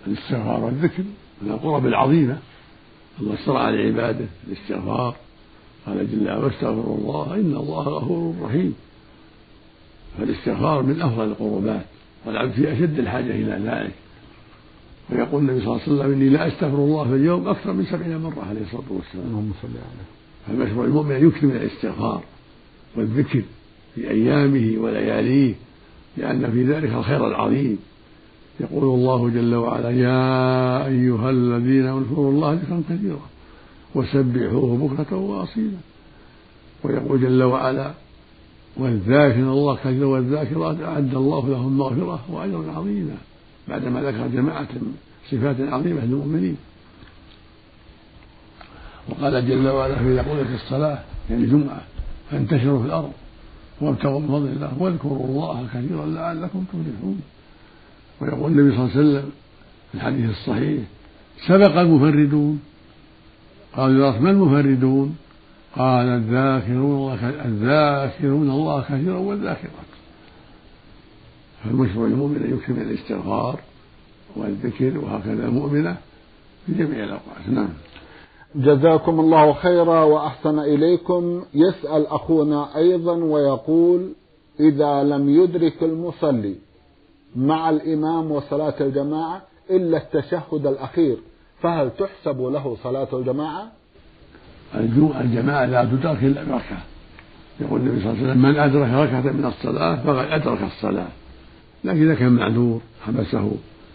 الاستغفار 0.06 0.64
والذكر 0.64 1.02
من 1.42 1.50
القرب 1.50 1.86
العظيمة. 1.86 2.38
الله 3.20 3.34
اشترى 3.34 3.58
على 3.58 3.78
عباده 3.86 4.26
الاستغفار. 4.48 5.16
قال 5.86 6.10
جل 6.10 6.28
وعلا 6.28 6.44
واستغفروا 6.44 6.96
الله 6.96 7.34
إن 7.34 7.56
الله 7.56 7.82
غفور 7.82 8.34
رحيم. 8.42 8.74
فالاستغفار 10.18 10.82
من 10.82 11.02
أفضل 11.02 11.24
القربات 11.24 11.84
والعبد 12.26 12.52
في 12.52 12.72
أشد 12.72 12.98
الحاجة 12.98 13.30
إلى 13.30 13.60
ذلك. 13.64 13.94
ويقول 15.10 15.40
النبي 15.40 15.60
صلى 15.60 15.68
الله 15.68 15.82
عليه 15.82 15.92
وسلم 15.92 16.12
إني 16.12 16.28
لا 16.28 16.48
أستغفر 16.48 16.76
الله 16.76 17.04
في 17.04 17.14
اليوم 17.14 17.48
أكثر 17.48 17.72
من 17.72 17.84
سبعين 17.84 18.18
مرة 18.18 18.44
عليه 18.48 18.60
الصلاة 18.60 18.84
والسلام. 18.90 19.26
اللهم 19.26 19.52
صل 19.62 19.68
عليه 19.68 20.06
فالمشروع 20.46 20.84
المؤمن 20.84 21.12
أن 21.12 21.28
يكثر 21.28 21.46
من 21.46 21.56
الاستغفار 21.56 22.22
والذكر. 22.96 23.42
في 23.94 24.10
أيامه 24.10 24.82
ولياليه 24.82 25.54
لأن 26.16 26.50
في 26.50 26.64
ذلك 26.64 26.90
الخير 26.90 27.26
العظيم. 27.26 27.78
يقول 28.60 28.84
الله 28.84 29.28
جل 29.28 29.54
وعلا 29.54 29.90
يا 29.90 30.86
أيها 30.86 31.30
الذين 31.30 31.86
اذكروا 31.86 32.30
الله 32.30 32.52
ذكرا 32.52 32.82
كثيرا 32.90 33.26
وسبحوه 33.94 34.88
بكرة 34.88 35.16
وأصيلا. 35.16 35.78
ويقول 36.84 37.20
جل 37.20 37.42
وعلا 37.42 37.94
والذاكر 38.76 39.40
الله 39.40 39.76
كثيرا 39.76 40.06
والذاكرات 40.06 40.80
أعد 40.80 41.14
الله 41.14 41.48
لهم 41.48 41.78
مغفرة 41.78 42.20
وأجرا 42.30 42.72
عظيما. 42.72 43.16
بعدما 43.68 44.00
ذكر 44.00 44.26
جماعة 44.26 44.68
صفات 45.30 45.56
عظيمة 45.60 46.04
للمؤمنين. 46.04 46.56
وقال 49.08 49.48
جل 49.48 49.68
وعلا 49.68 49.98
في 49.98 50.16
يقول 50.16 50.44
في 50.44 50.54
الصلاة 50.54 50.98
يعني 51.30 51.46
جمعة 51.46 51.82
فانتشروا 52.30 52.80
في 52.80 52.86
الأرض 52.86 53.12
وابتغوا 53.80 54.20
من 54.20 54.28
فضل 54.28 54.48
الله 54.48 54.72
واذكروا 54.78 55.26
الله 55.26 55.66
كثيرا 55.74 56.06
لعلكم 56.06 56.64
تفلحون. 56.64 57.20
ويقول 58.20 58.52
النبي 58.52 58.76
صلى 58.76 58.84
الله 58.84 58.96
عليه 58.96 59.00
وسلم 59.00 59.30
في 59.92 59.94
الحديث 59.94 60.30
الصحيح 60.30 60.82
سبق 61.46 61.76
المفردون. 61.76 62.60
قالوا 63.76 64.06
يا 64.06 64.20
ما 64.20 64.30
المفردون؟ 64.30 65.16
قال 65.76 66.06
الذاكرون 66.06 67.12
الله 67.12 67.44
الذاكرون 67.44 68.50
الله 68.50 68.82
كثيرا 68.82 69.18
والذاكرات. 69.18 69.90
فالمشروع 71.64 72.06
المؤمن 72.06 72.36
أن 72.36 72.54
يكثر 72.54 72.72
من 72.72 72.82
الاستغفار 72.82 73.60
والذكر 74.36 74.98
وهكذا 74.98 75.46
المؤمنة 75.46 75.96
في 76.66 76.72
جميع 76.74 77.04
الأوقات. 77.04 77.48
نعم. 77.48 77.68
جزاكم 78.54 79.20
الله 79.20 79.52
خيرا 79.52 80.04
وأحسن 80.04 80.58
إليكم. 80.58 81.44
يسأل 81.54 82.06
أخونا 82.06 82.76
أيضا 82.76 83.12
ويقول 83.12 84.12
إذا 84.60 85.02
لم 85.02 85.28
يدرك 85.28 85.82
المصلي 85.82 86.54
مع 87.36 87.70
الإمام 87.70 88.30
وصلاة 88.30 88.74
الجماعة 88.80 89.42
إلا 89.70 89.96
التشهد 89.96 90.66
الأخير 90.66 91.16
فهل 91.62 91.90
تحسب 91.98 92.40
له 92.40 92.76
صلاة 92.82 93.08
الجماعة؟ 93.12 93.68
الجماعة 95.20 95.66
لا 95.66 95.84
تدرك 95.84 96.24
إلا 96.24 96.44
بركعة 96.44 96.82
يقول 97.60 97.80
النبي 97.80 98.00
صلى 98.00 98.10
الله 98.10 98.22
عليه 98.22 98.30
وسلم 98.30 98.42
من 98.42 98.58
أدرك 98.58 99.08
ركعة 99.08 99.32
من 99.32 99.44
الصلاة 99.44 99.96
فقد 99.96 100.26
أدرك 100.30 100.62
الصلاة. 100.62 101.08
لكن 101.84 102.02
إذا 102.02 102.14
كان 102.14 102.32
معذور 102.32 102.80
حبسه. 103.06 103.50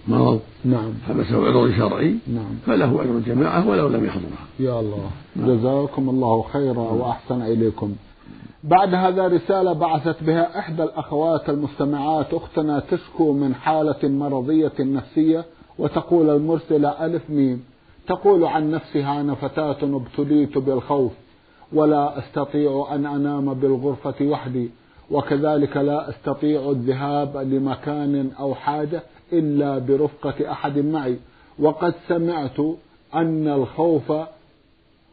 مرض 0.08 0.39
نعم. 0.65 0.94
حبسه 1.08 1.48
عذر 1.48 1.78
شرعي 1.78 2.15
نعم. 2.28 2.56
فله 2.65 3.02
أجر 3.02 3.18
الجماعة 3.18 3.70
ولو 3.70 3.88
لم 3.88 4.06
يحضرها. 4.06 4.46
يا 4.60 4.80
الله. 4.80 5.10
نعم. 5.36 5.58
جزاكم 5.58 6.10
الله 6.10 6.41
خيرا 6.41 6.82
وأحسن 6.82 7.41
إليكم. 7.41 7.96
بعد 8.63 8.94
هذا 8.94 9.28
رسالة 9.28 9.74
بعثت 9.74 10.24
بها 10.24 10.60
إحدى 10.60 10.84
الأخوات 10.84 11.50
المستمعات 11.50 12.34
أختنا 12.34 12.80
تشكو 12.80 13.34
من 13.34 13.56
حالة 13.56 14.00
مرضية 14.04 14.74
نفسية 14.80 15.46
وتقول 15.80 16.30
المرسلة 16.30 17.06
ألف 17.06 17.30
ميم. 17.30 17.63
تقول 18.08 18.46
عن 18.46 18.72
نفسها 18.72 19.22
أنا 19.22 19.36
فتاة 19.36 19.78
ابتليت 19.84 20.58
بالخوف 20.58 21.12
ولا 21.74 22.20
أستطيع 22.20 22.88
أن 22.91 23.06
أنام 23.06 23.54
بالغرفة 23.54 24.26
وحدي. 24.26 24.70
وكذلك 25.12 25.78
لا 25.78 26.10
أستطيع 26.10 26.72
الذهاب 26.72 27.38
لمكان 27.38 28.32
أو 28.39 28.56
حاجة 28.56 29.04
إلا 29.34 29.78
برفقة 29.78 30.52
أحد 30.52 30.78
معي. 30.78 31.18
وقد 31.60 31.94
سمعت 32.08 32.60
أن 33.15 33.48
الخوف 33.48 34.12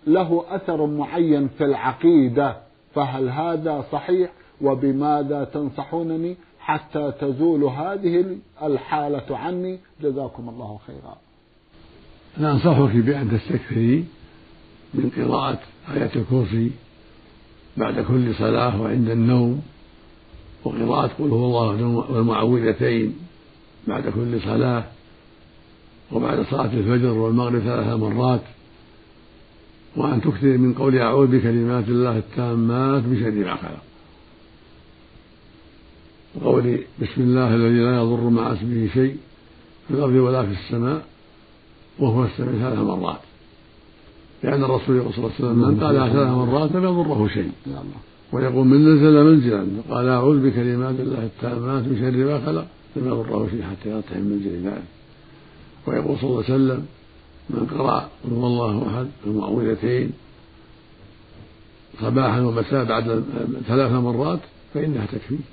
له 0.07 0.45
أثر 0.49 0.87
معين 0.87 1.49
في 1.49 1.65
العقيدة 1.65 2.57
فهل 2.95 3.29
هذا 3.29 3.85
صحيح؟ 3.93 4.31
وبماذا 4.61 5.45
تنصحونني 5.45 6.37
حتى 6.61 7.13
تزول 7.21 7.65
هذه 7.65 8.37
الحالة 8.63 9.37
عني؟ 9.39 9.79
جزاكم 10.03 10.49
الله 10.49 10.79
خيرا. 10.87 11.17
أنا 12.39 12.53
أنصحك 12.53 12.97
بأن 12.97 13.31
تستكثري 13.31 14.05
من 14.95 15.11
قراءة 15.17 15.59
آية 15.95 16.11
الكرسي 16.17 16.71
بعد 17.77 18.01
كل 18.01 18.35
صلاة 18.35 18.83
وعند 18.83 19.11
النوم. 19.11 19.63
وقراءة 20.65 21.11
قل 21.19 21.31
هو 21.31 21.47
الله 21.47 21.87
والمعوذتين 22.11 23.17
بعد 23.89 24.09
كل 24.09 24.41
صلاة 24.41 24.85
وبعد 26.13 26.47
صلاة 26.51 26.73
الفجر 26.73 27.11
والمغرب 27.11 27.59
ثلاث 27.59 27.87
مرات 27.87 28.41
وأن 29.97 30.21
تكثر 30.21 30.59
من 30.59 30.75
قول 30.75 30.99
أعوذ 30.99 31.27
بكلمات 31.27 31.89
الله 31.89 32.19
التامات 32.19 33.03
من 33.03 33.45
ما 33.45 33.57
خلق. 33.57 33.83
وقول 36.35 36.79
بسم 37.03 37.21
الله 37.23 37.55
الذي 37.55 37.79
لا 37.79 37.97
يضر 37.97 38.29
مع 38.29 38.53
اسمه 38.53 38.89
شيء 38.95 39.17
في 39.89 39.95
الأرض 39.95 40.15
ولا 40.15 40.43
في 40.43 40.53
السماء 40.53 41.05
وهو 41.99 42.25
السميع 42.25 42.71
ثلاث 42.71 42.79
مرات. 42.79 43.21
لأن 44.43 44.65
الرسول 44.65 45.03
صلى 45.03 45.17
الله 45.17 45.31
عليه 45.39 45.45
وسلم 45.45 45.59
من 45.59 45.81
قالها 45.81 46.09
ثلاث 46.09 46.29
مرات 46.29 46.73
لم 46.73 46.85
يضره 46.85 47.29
شيء. 47.29 47.53
ويقول 48.33 48.67
من 48.67 48.95
نزل 48.95 49.25
منزلا 49.25 49.67
قال 49.91 50.09
أعوذ 50.09 50.51
بكلمات 50.51 51.01
الله 51.01 51.25
التامات 51.25 51.83
من 51.83 51.97
شر 52.01 52.25
ما 52.25 52.47
خلق. 52.47 52.67
لم 52.97 53.07
يضره 53.07 53.49
شيء 53.51 53.63
حتى 53.63 53.89
يرتحم 53.91 54.21
منزل 54.21 54.67
ذلك. 54.67 54.83
ويقول 55.87 56.19
صلى 56.19 56.31
الله 56.31 56.45
عليه 56.45 56.55
وسلم 56.55 56.87
من 57.51 57.67
قرأ 57.67 58.09
هو 58.33 58.47
الله 58.47 58.87
أحد 58.89 59.07
المعوذتين 59.27 60.13
صباحا 62.01 62.41
ومساء 62.41 62.85
بعد 62.85 63.25
ثلاث 63.69 63.93
مرات 63.93 64.41
فإنها 64.75 65.07
تكفيه 65.07 65.45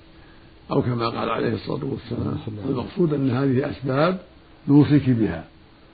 أو 0.71 0.81
كما 0.81 1.09
قال 1.09 1.29
عليه 1.29 1.53
الصلاة 1.53 1.85
والسلام 1.85 2.37
المقصود 2.69 3.13
أن 3.13 3.29
هذه 3.29 3.69
أسباب 3.69 4.19
نوصيك 4.67 5.09
بها. 5.09 5.45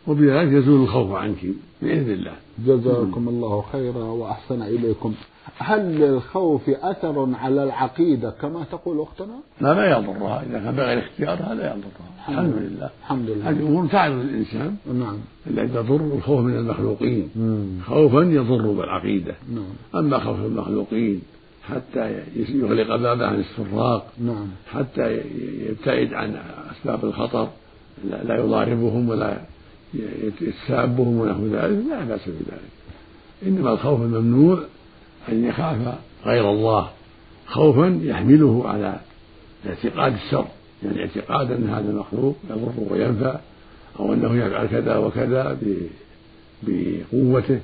وبذلك 0.07 0.51
يزول 0.53 0.81
الخوف 0.83 1.11
عنك 1.11 1.45
بإذن 1.81 2.11
الله. 2.11 2.33
جزاكم 2.65 3.27
الله 3.27 3.63
خيرا 3.71 4.03
وأحسن 4.03 4.61
إليكم. 4.61 5.13
هل 5.57 5.79
للخوف 5.79 6.69
أثر 6.69 7.29
على 7.35 7.63
العقيدة 7.63 8.29
كما 8.29 8.63
تقول 8.71 9.01
أختنا؟ 9.01 9.39
لا 9.61 9.73
لا 9.73 9.97
يضرها. 9.97 10.43
إذا 10.49 10.59
كان 10.59 10.75
بغير 10.75 10.99
اختيار 10.99 11.33
هذا 11.33 11.75
يضرها. 11.75 12.29
الحمد 12.29 12.53
لله. 12.53 12.89
الحمد 13.01 13.29
لله. 13.29 13.49
هذه 13.49 13.59
أمور 13.59 13.87
تعرض 13.87 14.19
الإنسان 14.19 14.75
نعم. 14.93 15.17
التي 15.47 15.67
تضر 15.67 16.15
الخوف 16.15 16.39
من 16.39 16.57
المخلوقين. 16.57 17.29
مم. 17.35 17.79
خوفا 17.85 18.19
يضر 18.19 18.71
بالعقيدة. 18.71 19.35
نعم. 19.53 20.03
أما 20.05 20.19
خوف 20.19 20.39
المخلوقين 20.39 21.21
حتى 21.63 22.23
يغلق 22.35 22.95
بابه 22.95 23.27
عن 23.27 23.39
السراق. 23.39 24.07
نعم. 24.19 24.47
حتى 24.71 25.21
يبتعد 25.69 26.13
عن 26.13 26.35
أسباب 26.71 27.05
الخطر 27.05 27.47
لا 28.09 28.39
يضاربهم 28.39 29.09
ولا 29.09 29.37
يتسابهم 30.23 31.19
ونحو 31.19 31.47
ذلك 31.47 31.86
لا 31.89 32.03
بأس 32.03 32.21
بذلك. 32.27 32.75
إنما 33.45 33.73
الخوف 33.73 34.01
الممنوع 34.01 34.60
أن 35.29 35.45
يخاف 35.45 35.77
غير 36.25 36.51
الله. 36.51 36.89
خوفا 37.47 37.99
يحمله 38.03 38.63
على 38.65 38.99
اعتقاد 39.67 40.13
الشر. 40.13 40.47
يعني 40.84 41.01
اعتقاد 41.01 41.51
أن 41.51 41.69
هذا 41.69 41.89
المخلوق 41.91 42.36
يضر 42.49 42.73
وينفع 42.89 43.39
أو 43.99 44.13
أنه 44.13 44.36
يفعل 44.45 44.67
كذا 44.67 44.97
وكذا 44.97 45.58
بقوته. 46.63 47.60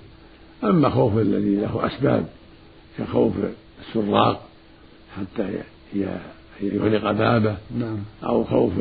أما 0.63 0.89
خوف 0.89 1.17
الذي 1.17 1.55
له 1.55 1.85
أسباب 1.85 2.25
كخوف 2.97 3.33
السراق 3.87 4.41
حتى 5.17 5.57
يغلق 6.61 7.11
بابه 7.11 7.55
نعم. 7.79 7.97
أو 8.23 8.43
خوف 8.43 8.73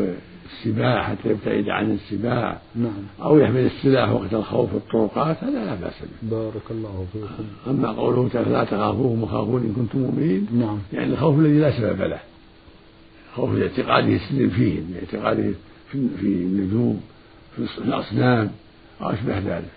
السباع 0.52 1.02
حتى 1.02 1.28
يبتعد 1.28 1.68
عن 1.68 1.90
السباع 1.90 2.58
نعم. 2.74 3.02
أو 3.22 3.38
يحمل 3.38 3.66
السلاح 3.66 4.10
وقت 4.10 4.34
الخوف 4.34 4.70
في 4.70 4.76
الطرقات 4.76 5.44
هذا 5.44 5.64
لا 5.64 5.74
بأس 5.74 5.92
به 6.02 6.30
بارك 6.30 6.70
الله 6.70 7.06
فيكم 7.12 7.70
أما 7.70 7.88
قوله 7.88 8.28
تعالى 8.28 8.50
لا 8.50 8.64
تخافوهم 8.64 9.22
وخافون 9.22 9.62
إن 9.62 9.72
كنتم 9.72 9.98
مؤمنين 9.98 10.46
نعم. 10.52 10.78
يعني 10.92 11.12
الخوف 11.12 11.38
الذي 11.38 11.58
لا 11.58 11.78
سبب 11.78 12.02
له 12.02 12.20
خوف 13.36 13.54
لاعتقاده 13.54 14.14
السلم 14.16 14.50
فيهم 14.50 14.94
لاعتقاده 14.94 15.52
في 15.92 15.98
النجوم 16.22 17.00
في 17.56 17.78
الأصنام 17.78 18.50
أو 19.02 19.10
أشبه 19.10 19.38
ذلك 19.38 19.70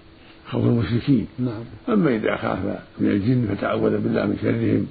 خوف 0.50 0.66
المشركين 0.66 1.28
نعم. 1.40 1.64
أما 1.90 2.16
إذا 2.16 2.36
خاف 2.36 2.60
من 3.00 3.10
الجن 3.10 3.56
فتعوذ 3.56 3.98
بالله 3.98 4.26
من 4.26 4.38
شرهم 4.42 4.88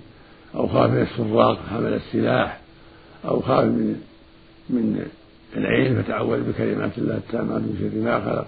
أو 0.54 0.68
خاف 0.68 0.90
من 0.90 1.02
السراق 1.02 1.58
حمل 1.70 1.92
السلاح 1.92 2.60
أو 3.24 3.40
خاف 3.40 3.64
من 3.64 4.00
من 4.70 5.06
العين 5.56 6.02
فتعوذ 6.02 6.52
بكلمات 6.52 6.98
الله 6.98 7.16
التامات 7.16 7.60
من 7.60 7.76
شر 7.80 7.98
ما 8.00 8.20
خلق. 8.20 8.46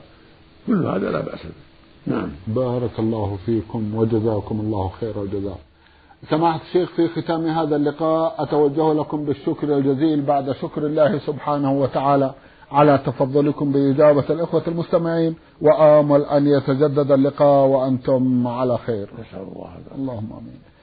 كل 0.66 0.86
هذا 0.86 1.10
لا 1.10 1.20
بأس 1.20 1.42
به. 1.42 1.64
نعم. 2.06 2.28
بارك 2.46 2.98
الله 2.98 3.38
فيكم 3.46 3.94
وجزاكم 3.94 4.60
الله 4.60 4.88
خير 5.00 5.22
الجزاء. 5.22 5.58
سماحة 6.30 6.60
الشيخ 6.66 6.90
في 6.96 7.08
ختام 7.08 7.46
هذا 7.46 7.76
اللقاء 7.76 8.42
أتوجه 8.42 8.92
لكم 8.92 9.24
بالشكر 9.24 9.76
الجزيل 9.76 10.22
بعد 10.22 10.52
شكر 10.52 10.86
الله 10.86 11.18
سبحانه 11.18 11.72
وتعالى 11.72 12.34
على 12.72 12.98
تفضلكم 13.06 13.72
بإجابة 13.72 14.24
الإخوة 14.30 14.62
المستمعين 14.68 15.34
وآمل 15.60 16.22
أن 16.22 16.46
يتجدد 16.46 17.12
اللقاء 17.12 17.66
وأنتم 17.66 18.46
على 18.46 18.78
خير. 18.78 19.08
نسأل 19.20 19.42
الله 19.52 19.70
اللهم 19.94 20.32
آمين. 20.32 20.73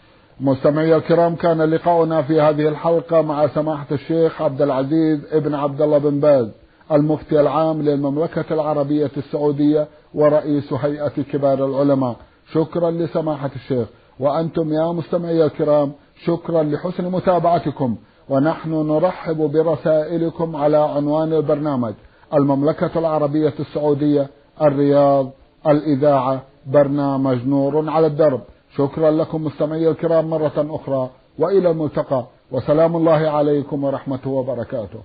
مستمعي 0.41 0.95
الكرام 0.95 1.36
كان 1.36 1.62
لقاؤنا 1.62 2.21
في 2.21 2.41
هذه 2.41 2.67
الحلقة 2.67 3.21
مع 3.21 3.47
سماحة 3.47 3.86
الشيخ 3.91 4.41
عبد 4.41 4.62
العزيز 4.62 5.19
ابن 5.32 5.56
عبد 5.56 5.82
الله 5.82 5.97
بن 5.97 6.19
باز 6.19 6.47
المفتي 6.91 7.41
العام 7.41 7.82
للمملكة 7.82 8.45
العربية 8.51 9.12
السعودية 9.17 9.88
ورئيس 10.13 10.73
هيئة 10.73 11.21
كبار 11.32 11.65
العلماء. 11.65 12.15
شكرا 12.54 12.91
لسماحة 12.91 13.49
الشيخ. 13.56 13.88
وأنتم 14.19 14.73
يا 14.73 14.91
مستمعي 14.91 15.45
الكرام 15.45 15.91
شكرا 16.25 16.63
لحسن 16.63 17.12
متابعتكم. 17.12 17.95
ونحن 18.30 18.71
نرحب 18.88 19.38
برسائلكم 19.38 20.56
على 20.56 20.77
عنوان 20.77 21.34
البرنامج 21.34 21.93
المملكة 22.34 22.99
العربية 22.99 23.54
السعودية 23.60 24.30
الرياض 24.62 25.30
الإذاعة 25.67 26.41
برنامج 26.67 27.47
نور 27.47 27.89
على 27.89 28.08
الدرب. 28.08 28.41
شكرا 28.78 29.12
لكم 29.12 29.44
مستمعي 29.44 29.90
الكرام 29.90 30.30
مرة 30.30 30.68
أخرى 30.70 31.10
وإلى 31.40 31.72
الملتقى. 31.72 32.26
وسلام 32.52 32.96
الله 32.96 33.30
عليكم 33.30 33.84
ورحمته 33.84 34.30
وبركاته. 34.30 35.00